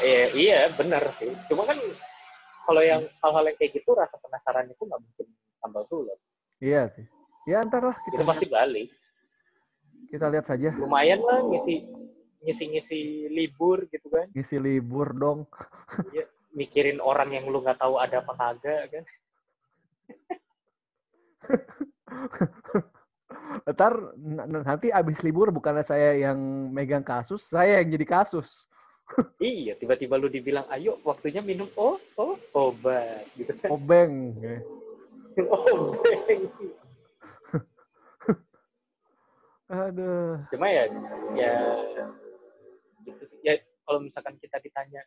Iya, 0.01 0.25
iya 0.33 0.61
benar 0.77 1.13
sih. 1.21 1.33
Cuma 1.49 1.69
kan 1.69 1.77
kalau 2.65 2.83
yang 2.85 3.05
hal-hal 3.21 3.45
yang 3.49 3.57
kayak 3.57 3.73
gitu 3.77 3.93
rasa 3.93 4.17
penasaran 4.21 4.69
itu 4.69 4.83
nggak 4.85 5.01
mungkin 5.01 5.27
tambah 5.61 5.83
sulit. 5.89 6.19
Iya 6.61 6.89
sih. 6.93 7.05
Ya 7.49 7.65
antar 7.65 7.83
lah 7.89 7.97
kita. 8.05 8.21
Itu 8.21 8.25
pasti 8.29 8.47
balik. 8.49 8.89
Kita 10.13 10.27
lihat 10.29 10.45
saja. 10.45 10.75
Lumayan 10.77 11.21
lah 11.23 11.41
ngisi 11.47 12.00
ngisi-ngisi 12.41 13.29
libur 13.29 13.87
gitu 13.93 14.09
kan. 14.09 14.27
Ngisi 14.33 14.57
libur 14.57 15.13
dong. 15.13 15.49
Iya, 16.13 16.25
mikirin 16.57 16.99
orang 16.99 17.31
yang 17.35 17.49
lu 17.49 17.61
nggak 17.61 17.79
tahu 17.81 18.01
ada 18.01 18.25
apa 18.25 18.33
kagak 18.37 18.83
kan. 18.91 19.05
Ntar 23.71 23.93
nanti 24.51 24.91
abis 24.91 25.21
libur 25.23 25.53
bukannya 25.55 25.85
saya 25.85 26.17
yang 26.17 26.39
megang 26.73 27.05
kasus, 27.05 27.45
saya 27.47 27.81
yang 27.81 27.93
jadi 27.93 28.07
kasus 28.07 28.71
iya, 29.41 29.75
tiba-tiba 29.77 30.17
lu 30.17 30.29
dibilang, 30.31 30.67
ayo 30.71 30.99
waktunya 31.03 31.43
minum 31.43 31.69
oh, 31.75 31.99
oh, 32.17 32.39
obat. 32.55 33.27
Gitu 33.35 33.53
kan. 33.59 33.69
Obeng. 33.73 34.35
Obeng. 35.39 35.83
Aduh. 39.71 40.43
Cuma 40.51 40.67
ya, 40.67 40.91
ya, 41.39 41.55
gitu 43.17 43.25
sih. 43.31 43.39
Ya, 43.43 43.55
kalau 43.83 44.05
misalkan 44.05 44.37
kita 44.39 44.63
ditanya, 44.63 45.03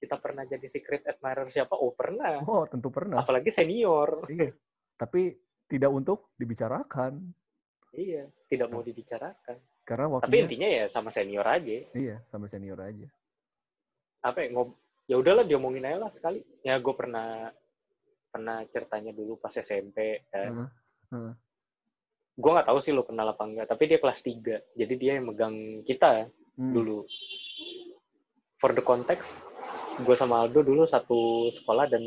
kita 0.00 0.16
pernah 0.16 0.44
jadi 0.46 0.66
secret 0.70 1.02
admirer 1.04 1.48
siapa? 1.50 1.74
Oh, 1.76 1.92
pernah. 1.92 2.40
Oh, 2.46 2.64
tentu 2.70 2.88
pernah. 2.88 3.20
Apalagi 3.22 3.50
senior. 3.52 4.26
Iya. 4.30 4.54
Tapi 4.96 5.34
tidak 5.70 5.90
untuk 5.90 6.32
dibicarakan. 6.36 7.20
Iya, 7.96 8.30
tidak 8.46 8.68
mau 8.70 8.80
dibicarakan. 8.80 9.58
Karena 9.82 10.06
waktunya... 10.06 10.30
Tapi 10.30 10.36
intinya 10.46 10.68
ya 10.70 10.84
sama 10.86 11.10
senior 11.10 11.46
aja. 11.46 11.76
Iya, 11.92 12.16
sama 12.30 12.46
senior 12.46 12.78
aja 12.78 13.08
apa 14.20 14.38
ya 14.44 14.48
ngob 14.52 14.76
ya 15.08 15.16
udahlah 15.16 15.44
diomongin 15.48 15.88
aja 15.88 15.98
lah 16.06 16.10
sekali 16.12 16.44
ya 16.60 16.76
gue 16.76 16.94
pernah 16.94 17.48
pernah 18.30 18.62
ceritanya 18.68 19.10
dulu 19.16 19.40
pas 19.40 19.52
SMP 19.56 20.28
kan 20.30 20.68
uh, 21.10 21.16
uh. 21.16 21.32
gue 22.36 22.50
nggak 22.52 22.68
tahu 22.68 22.78
sih 22.84 22.92
lo 22.94 23.02
kenal 23.02 23.32
apa 23.32 23.42
enggak 23.42 23.66
tapi 23.66 23.90
dia 23.90 23.98
kelas 23.98 24.20
3 24.22 24.76
jadi 24.76 24.94
dia 24.94 25.12
yang 25.18 25.26
megang 25.32 25.82
kita 25.82 26.30
hmm. 26.60 26.72
dulu 26.72 27.08
for 28.60 28.76
the 28.76 28.84
context 28.84 29.30
gue 30.00 30.16
sama 30.16 30.44
Aldo 30.44 30.64
dulu 30.64 30.88
satu 30.88 31.52
sekolah 31.52 31.88
dan 31.90 32.02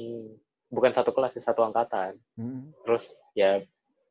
bukan 0.74 0.92
satu 0.94 1.14
kelas 1.14 1.38
satu 1.38 1.62
angkatan 1.62 2.18
hmm. 2.38 2.74
terus 2.86 3.14
ya 3.38 3.62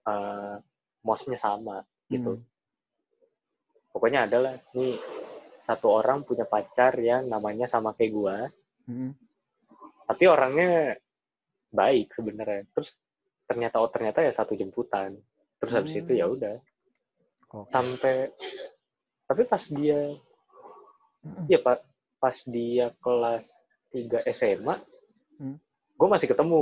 uh, 0.06 0.56
mosnya 1.02 1.38
sama 1.38 1.82
gitu 2.06 2.38
hmm. 2.38 2.44
pokoknya 3.90 4.30
adalah 4.30 4.54
nih 4.74 4.98
satu 5.62 5.90
orang 6.02 6.22
punya 6.26 6.46
pacar 6.46 6.94
yang 6.98 7.26
namanya 7.26 7.66
sama 7.66 7.94
kayak 7.94 8.12
gue 8.14 8.36
hmm. 8.90 9.10
tapi 10.06 10.24
orangnya 10.30 10.98
baik 11.72 12.14
sebenarnya 12.14 12.68
terus 12.70 12.94
ternyata 13.46 13.82
oh 13.82 13.90
ternyata 13.90 14.22
ya 14.22 14.30
satu 14.30 14.54
jemputan 14.54 15.18
terus 15.58 15.72
habis 15.74 15.94
hmm. 15.98 16.02
itu 16.06 16.12
ya 16.18 16.26
udah 16.30 16.56
okay. 17.50 17.70
sampai 17.70 18.16
tapi 19.26 19.42
pas 19.48 19.64
dia 19.66 20.14
hmm. 21.26 21.46
ya 21.48 21.58
pak 21.62 21.82
pas 22.22 22.36
dia 22.46 22.94
kelas 23.02 23.42
3 23.94 24.28
SMA 24.34 24.76
hmm. 25.40 25.56
gue 25.98 26.08
masih 26.08 26.28
ketemu 26.30 26.60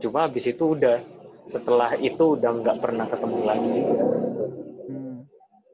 cuma 0.00 0.18
habis 0.26 0.44
itu 0.46 0.64
udah 0.78 1.02
setelah 1.50 1.98
itu 1.98 2.38
udah 2.38 2.50
nggak 2.62 2.78
pernah 2.78 3.06
ketemu 3.10 3.38
lagi 3.42 3.68
juga 3.74 4.04
hmm. 4.86 5.18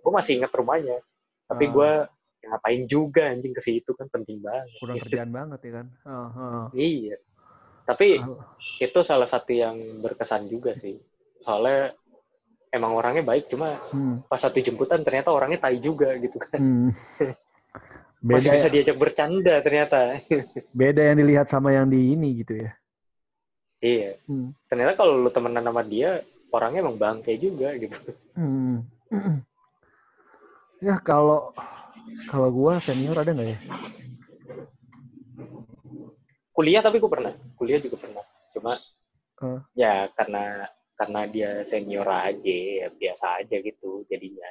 gue 0.00 0.12
masih 0.12 0.32
inget 0.40 0.52
rumahnya 0.54 0.98
tapi 1.46 1.64
hmm. 1.68 1.72
gue 1.74 1.90
ngapain 2.46 2.82
juga 2.86 3.26
anjing 3.26 3.54
ke 3.54 3.62
situ 3.62 3.90
kan 3.94 4.06
penting 4.10 4.38
banget. 4.38 4.70
Kurang 4.78 4.96
kerjaan 5.02 5.30
banget 5.34 5.60
ya 5.66 5.72
kan. 5.82 5.86
Uh. 6.06 6.66
Iya. 6.74 7.16
Tapi 7.86 8.06
uh. 8.22 8.42
itu 8.78 8.98
salah 9.02 9.26
satu 9.26 9.52
yang 9.54 9.76
berkesan 10.02 10.46
juga 10.46 10.74
sih. 10.78 10.98
Soalnya 11.42 11.94
emang 12.70 12.94
orangnya 12.98 13.24
baik 13.26 13.50
cuma 13.50 13.78
hmm. 13.90 14.30
pas 14.30 14.38
satu 14.42 14.58
jemputan 14.62 15.02
ternyata 15.02 15.34
orangnya 15.34 15.66
tai 15.66 15.78
juga 15.82 16.14
gitu 16.18 16.38
kan. 16.38 16.58
Hmm. 16.58 16.90
Beda 18.26 18.42
Masih 18.42 18.52
bisa 18.58 18.68
ya. 18.68 18.72
diajak 18.74 18.96
bercanda 18.98 19.54
ternyata. 19.62 20.18
Beda 20.82 20.98
yang 21.06 21.16
dilihat 21.22 21.46
sama 21.46 21.70
yang 21.70 21.86
di 21.86 22.10
ini 22.18 22.42
gitu 22.42 22.58
ya. 22.58 22.74
Iya. 23.78 24.18
Hmm. 24.26 24.50
Ternyata 24.66 24.98
kalau 24.98 25.14
lu 25.14 25.30
temenan 25.30 25.62
sama 25.62 25.86
dia, 25.86 26.26
orangnya 26.50 26.82
emang 26.82 26.98
bangke 26.98 27.38
juga 27.38 27.70
gitu. 27.78 27.94
Hmm. 28.34 28.82
ya 30.90 30.98
kalau 31.06 31.54
kalau 32.26 32.50
gua 32.50 32.82
senior 32.82 33.14
ada 33.14 33.30
nggak 33.30 33.46
ya? 33.54 33.58
Kuliah 36.50 36.82
tapi 36.82 36.98
gua 36.98 37.10
pernah. 37.14 37.32
Kuliah 37.54 37.78
juga 37.78 37.94
pernah. 38.02 38.26
Cuma 38.50 38.74
uh. 39.46 39.62
ya 39.78 40.10
karena 40.18 40.66
karena 40.98 41.20
dia 41.30 41.50
senior 41.70 42.10
aja, 42.10 42.58
ya 42.82 42.90
biasa 42.90 43.38
aja 43.38 43.56
gitu 43.62 44.02
jadinya. 44.10 44.50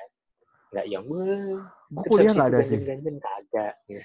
Nggak 0.76 0.88
yang 0.92 1.08
Gua 1.08 2.04
kuliah 2.12 2.36
nggak 2.36 2.52
ada 2.52 2.60
sih. 2.68 2.76
Ganjen 2.84 3.16
kagak. 3.24 3.80
Ya. 3.88 4.04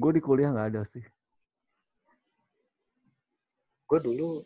Gue 0.00 0.10
di 0.16 0.24
kuliah 0.24 0.48
nggak 0.56 0.68
ada 0.72 0.80
sih. 0.88 1.04
Gue 3.84 4.00
dulu 4.00 4.40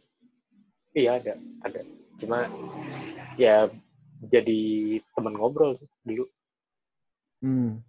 iya 0.90 1.22
ada, 1.22 1.38
ada. 1.62 1.86
Cuma 2.18 2.50
ya 3.38 3.70
jadi 4.26 4.62
teman 5.14 5.38
ngobrol 5.38 5.78
dulu 6.02 6.26
Hmm. 7.42 7.82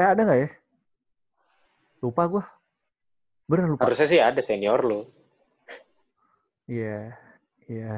Eh 0.00 0.04
ada 0.04 0.24
nggak 0.24 0.40
ya? 0.44 0.48
Lupa 2.00 2.24
gue. 2.24 2.44
Bener 3.44 3.68
lupa. 3.68 3.84
Harusnya 3.84 4.08
sih 4.08 4.20
ada 4.20 4.40
senior 4.40 4.80
lo. 4.80 5.12
Iya. 6.64 7.12
Iya. 7.68 7.96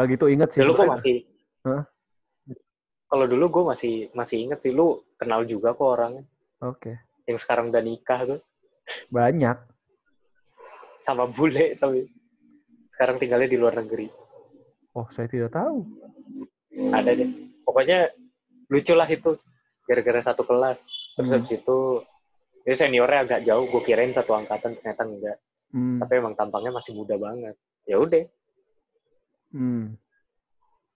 Kalau 0.00 0.08
gitu 0.08 0.32
inget 0.32 0.48
sih. 0.48 0.64
Dulu 0.64 0.72
gue 0.72 0.76
sebenarnya. 0.80 0.96
masih. 0.96 1.16
Hah? 1.68 1.82
Kalau 3.04 3.26
dulu 3.28 3.44
gue 3.52 3.64
masih 3.68 3.94
masih 4.16 4.36
inget 4.48 4.64
sih 4.64 4.72
lu 4.72 4.86
kenal 5.20 5.44
juga 5.44 5.76
kok 5.76 5.92
orangnya 5.92 6.24
Oke. 6.62 6.96
yang 7.28 7.36
sekarang 7.36 7.68
udah 7.68 7.82
nikah 7.82 8.20
tuh 8.24 8.40
Banyak. 9.12 9.60
sama 11.00 11.26
bule 11.26 11.76
tapi 11.76 12.08
sekarang 12.92 13.16
tinggalnya 13.16 13.44
di 13.44 13.58
luar 13.58 13.76
negeri. 13.76 14.08
Oh 14.92 15.04
saya 15.10 15.26
tidak 15.26 15.52
tahu. 15.52 15.84
Ada 16.92 17.12
deh. 17.14 17.28
Pokoknya 17.60 18.08
lucu 18.68 18.92
lah 18.92 19.04
itu 19.04 19.36
gara-gara 19.84 20.20
satu 20.22 20.40
kelas. 20.42 20.80
Terus 21.12 21.28
Hmm. 21.28 21.36
habis 21.36 21.52
itu 21.52 21.78
ya 22.62 22.74
seniornya 22.74 23.20
agak 23.20 23.40
jauh. 23.44 23.64
Gue 23.66 23.82
kirain 23.82 24.12
satu 24.12 24.32
angkatan 24.32 24.76
ternyata 24.76 25.02
enggak. 25.02 25.36
Hmm. 25.72 26.00
Tapi 26.00 26.12
emang 26.14 26.32
tampangnya 26.32 26.72
masih 26.72 26.94
muda 26.94 27.16
banget. 27.16 27.52
Ya 27.84 27.96
udah. 27.96 28.24
Hmm. 29.50 29.98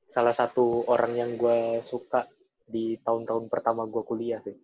Salah 0.07 0.35
satu 0.35 0.87
orang 0.87 1.13
yang 1.19 1.31
gue 1.35 1.83
suka 1.83 2.31
di 2.65 2.97
tahun-tahun 3.03 3.51
pertama 3.51 3.83
gue 3.85 4.03
kuliah 4.07 4.39
sih. 4.47 4.55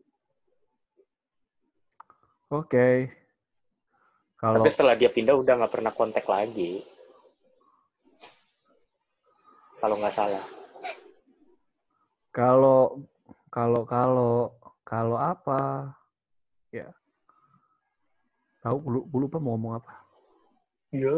Oke. 2.50 3.10
Kalau 4.40 4.62
Tapi 4.62 4.70
setelah 4.72 4.94
dia 4.96 5.12
pindah 5.12 5.36
udah 5.36 5.54
nggak 5.60 5.74
pernah 5.74 5.92
kontak 5.92 6.24
lagi. 6.24 6.82
Kalau 9.80 9.96
nggak 9.96 10.16
salah. 10.16 10.44
kalau 12.30 13.02
kalau 13.50 13.82
kalau 13.82 14.34
kalau 14.86 15.18
apa? 15.18 15.92
Ya. 16.70 16.94
Tahu 18.62 18.76
gue 18.80 19.02
gue 19.02 19.20
lupa 19.26 19.42
mau 19.42 19.58
ngomong 19.58 19.82
apa. 19.82 19.92
Ya. 20.94 21.16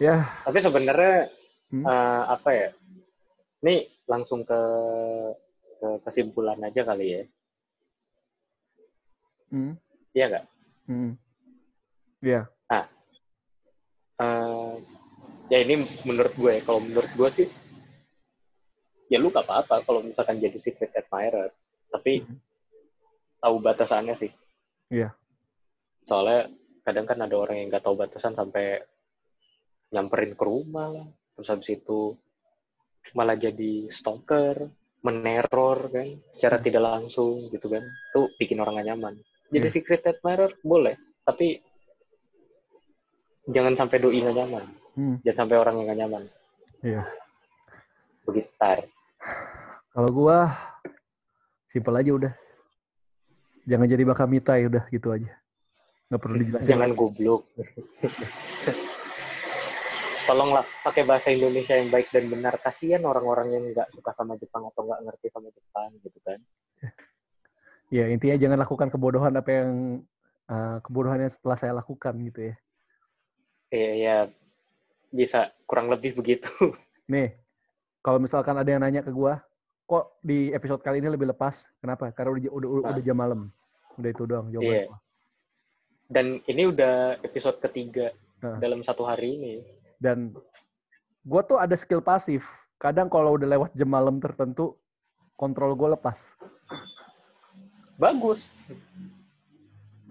Ya. 0.00 0.24
Tapi 0.44 0.58
sebenarnya 0.60 1.28
Hmm. 1.70 1.86
eh, 1.86 2.22
apa 2.26 2.50
ya? 2.50 2.68
Ini 3.62 3.74
langsung 4.10 4.42
ke 4.42 4.60
ke 5.80 5.88
kesimpulan 6.02 6.58
aja 6.60 6.82
kali 6.82 7.06
ya. 7.14 7.22
Hmm. 9.50 9.74
Iya 10.10 10.24
nggak? 10.28 10.46
Hmm. 10.88 11.12
Ya. 12.20 12.50
Eh, 14.20 14.72
ya 15.48 15.58
ini 15.64 15.80
menurut 16.04 16.36
gue, 16.36 16.60
kalau 16.60 16.84
menurut 16.84 17.08
gue 17.16 17.28
sih, 17.32 17.48
ya 19.08 19.16
lu 19.16 19.32
gak 19.32 19.48
apa-apa 19.48 19.80
kalau 19.80 20.04
misalkan 20.04 20.36
jadi 20.36 20.60
secret 20.60 20.92
admirer. 20.92 21.48
Tapi 21.88 22.20
Mhm. 22.20 22.36
tahu 23.40 23.56
batasannya 23.64 24.14
sih. 24.18 24.28
Iya. 24.92 25.16
Soalnya 26.04 26.52
kadang 26.84 27.08
kan 27.08 27.16
ada 27.24 27.32
orang 27.32 27.56
yang 27.64 27.68
nggak 27.72 27.80
tahu 27.80 27.96
batasan 27.96 28.36
sampai 28.36 28.84
nyamperin 29.90 30.38
ke 30.38 30.44
rumah 30.46 30.88
lah. 30.90 31.08
Terus 31.36 31.48
habis 31.50 31.68
itu 31.70 32.14
malah 33.14 33.34
jadi 33.34 33.88
stalker, 33.90 34.70
meneror 35.00 35.88
kan, 35.88 36.08
secara 36.30 36.60
Hmm. 36.60 36.64
tidak 36.64 36.82
langsung 36.84 37.48
gitu 37.50 37.66
kan. 37.66 37.82
Itu 37.82 38.30
bikin 38.36 38.60
orang 38.60 38.78
gak 38.80 38.88
nyaman. 38.92 39.14
Jadi 39.50 39.66
Iya. 39.66 39.74
secret 39.74 40.02
admirer 40.06 40.52
boleh, 40.62 40.94
tapi 41.26 41.58
jangan 43.50 43.74
sampai 43.74 43.96
doi 43.98 44.20
gak 44.22 44.36
nyaman. 44.36 44.64
Hmm. 44.94 45.16
Jangan 45.24 45.38
sampai 45.46 45.56
orang 45.58 45.74
yang 45.80 45.86
gak 45.90 46.00
nyaman. 46.06 46.22
Iya. 46.84 47.02
Begitu. 48.28 48.50
Tar. 48.60 48.84
Kalau 49.90 50.10
gua 50.14 50.54
simpel 51.66 51.98
aja 51.98 52.10
udah. 52.14 52.32
Jangan 53.66 53.86
jadi 53.90 54.02
bakal 54.06 54.26
mitai 54.28 54.68
udah 54.68 54.84
gitu 54.92 55.10
aja. 55.10 55.30
Nggak 56.10 56.20
perlu 56.20 56.36
dijelasin. 56.42 56.70
Jangan 56.74 56.90
goblok. 56.94 57.42
Tolonglah 60.28 60.64
pakai 60.84 61.02
bahasa 61.08 61.32
Indonesia 61.32 61.74
yang 61.74 61.88
baik 61.88 62.12
dan 62.12 62.28
benar. 62.28 62.54
Kasihan 62.60 63.02
orang-orang 63.02 63.48
yang 63.56 63.64
nggak 63.72 63.88
suka 63.96 64.12
sama 64.14 64.36
Jepang 64.36 64.68
atau 64.68 64.86
nggak 64.86 65.00
ngerti 65.08 65.26
sama 65.32 65.48
Jepang 65.52 65.90
gitu 66.02 66.18
kan. 66.24 66.38
Ya 67.90 68.06
intinya 68.06 68.38
jangan 68.38 68.62
lakukan 68.62 68.86
kebodohan 68.86 69.34
apa 69.34 69.50
yang 69.50 69.98
uh, 70.46 70.78
kebodohan 70.78 71.26
yang 71.26 71.32
setelah 71.34 71.58
saya 71.58 71.74
lakukan 71.74 72.14
gitu 72.22 72.46
ya. 72.46 72.54
Iya, 73.74 73.90
ya 73.98 74.16
bisa 75.10 75.50
kurang 75.66 75.90
lebih 75.90 76.14
begitu. 76.14 76.46
Nih, 77.10 77.34
kalau 77.98 78.22
misalkan 78.22 78.54
ada 78.54 78.70
yang 78.70 78.78
nanya 78.78 79.02
ke 79.02 79.10
gua, 79.10 79.42
kok 79.90 80.22
di 80.22 80.54
episode 80.54 80.86
kali 80.86 81.02
ini 81.02 81.10
lebih 81.10 81.34
lepas? 81.34 81.66
Kenapa? 81.82 82.14
Karena 82.14 82.38
udah 82.38 82.42
udah, 82.54 82.68
udah, 82.78 82.90
udah 82.94 83.02
jam 83.02 83.18
malam. 83.18 83.40
Udah 83.98 84.10
itu 84.14 84.22
doang 84.22 84.46
jawaban 84.54 84.70
Iya. 84.70 84.86
gua. 84.86 84.98
Dan 86.06 86.26
ini 86.46 86.62
udah 86.70 87.18
episode 87.26 87.58
ketiga 87.58 88.14
Nah. 88.40 88.56
dalam 88.56 88.80
satu 88.80 89.04
hari 89.04 89.36
ini. 89.36 89.54
Dan 90.00 90.32
gua 91.22 91.44
tuh 91.44 91.60
ada 91.60 91.76
skill 91.76 92.00
pasif. 92.00 92.48
Kadang 92.80 93.12
kalau 93.12 93.36
udah 93.36 93.44
lewat 93.44 93.70
jam 93.76 93.92
malam 93.92 94.16
tertentu, 94.16 94.72
kontrol 95.36 95.76
gua 95.76 95.92
lepas. 95.94 96.34
Bagus. 98.00 98.40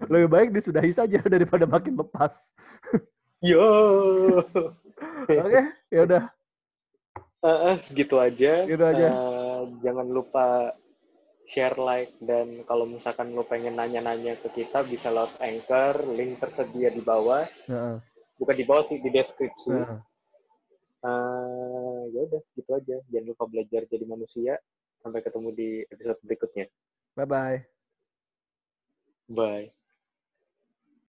Lebih 0.06 0.30
baik 0.30 0.48
disudahi 0.54 0.94
saja 0.94 1.18
daripada 1.34 1.66
makin 1.66 1.98
lepas. 1.98 2.54
Yo. 3.42 3.66
Oke, 5.26 5.62
ya 5.90 6.00
udah. 6.06 6.24
Eh, 7.40 7.58
eh, 7.72 7.76
segitu 7.82 8.20
aja. 8.20 8.68
Gitu 8.68 8.84
aja. 8.84 9.08
Eh, 9.10 9.60
jangan 9.82 10.06
lupa 10.06 10.76
share, 11.50 11.74
like, 11.82 12.14
dan 12.22 12.62
kalau 12.68 12.86
misalkan 12.86 13.34
lo 13.34 13.42
pengen 13.42 13.74
nanya-nanya 13.74 14.38
ke 14.38 14.54
kita 14.54 14.86
bisa 14.86 15.10
lewat 15.10 15.34
Anchor, 15.42 16.06
link 16.14 16.38
tersedia 16.38 16.94
di 16.94 17.02
bawah. 17.02 17.42
Heeh. 17.66 17.98
Bukan 18.40 18.56
di 18.56 18.64
bawah 18.64 18.84
sih, 18.88 18.96
di 18.96 19.12
deskripsi. 19.12 19.68
Heeh. 19.68 20.00
Eh, 21.00 22.02
ya 22.16 22.20
udah, 22.24 22.40
segitu 22.52 22.70
aja. 22.72 22.96
Jangan 23.12 23.26
lupa 23.28 23.44
belajar 23.44 23.84
jadi 23.84 24.04
manusia. 24.08 24.56
Sampai 25.00 25.20
ketemu 25.20 25.48
di 25.52 25.68
episode 25.88 26.20
berikutnya. 26.24 26.66
Bye 27.16 27.28
bye. 27.28 27.58
Bye. 29.28 29.79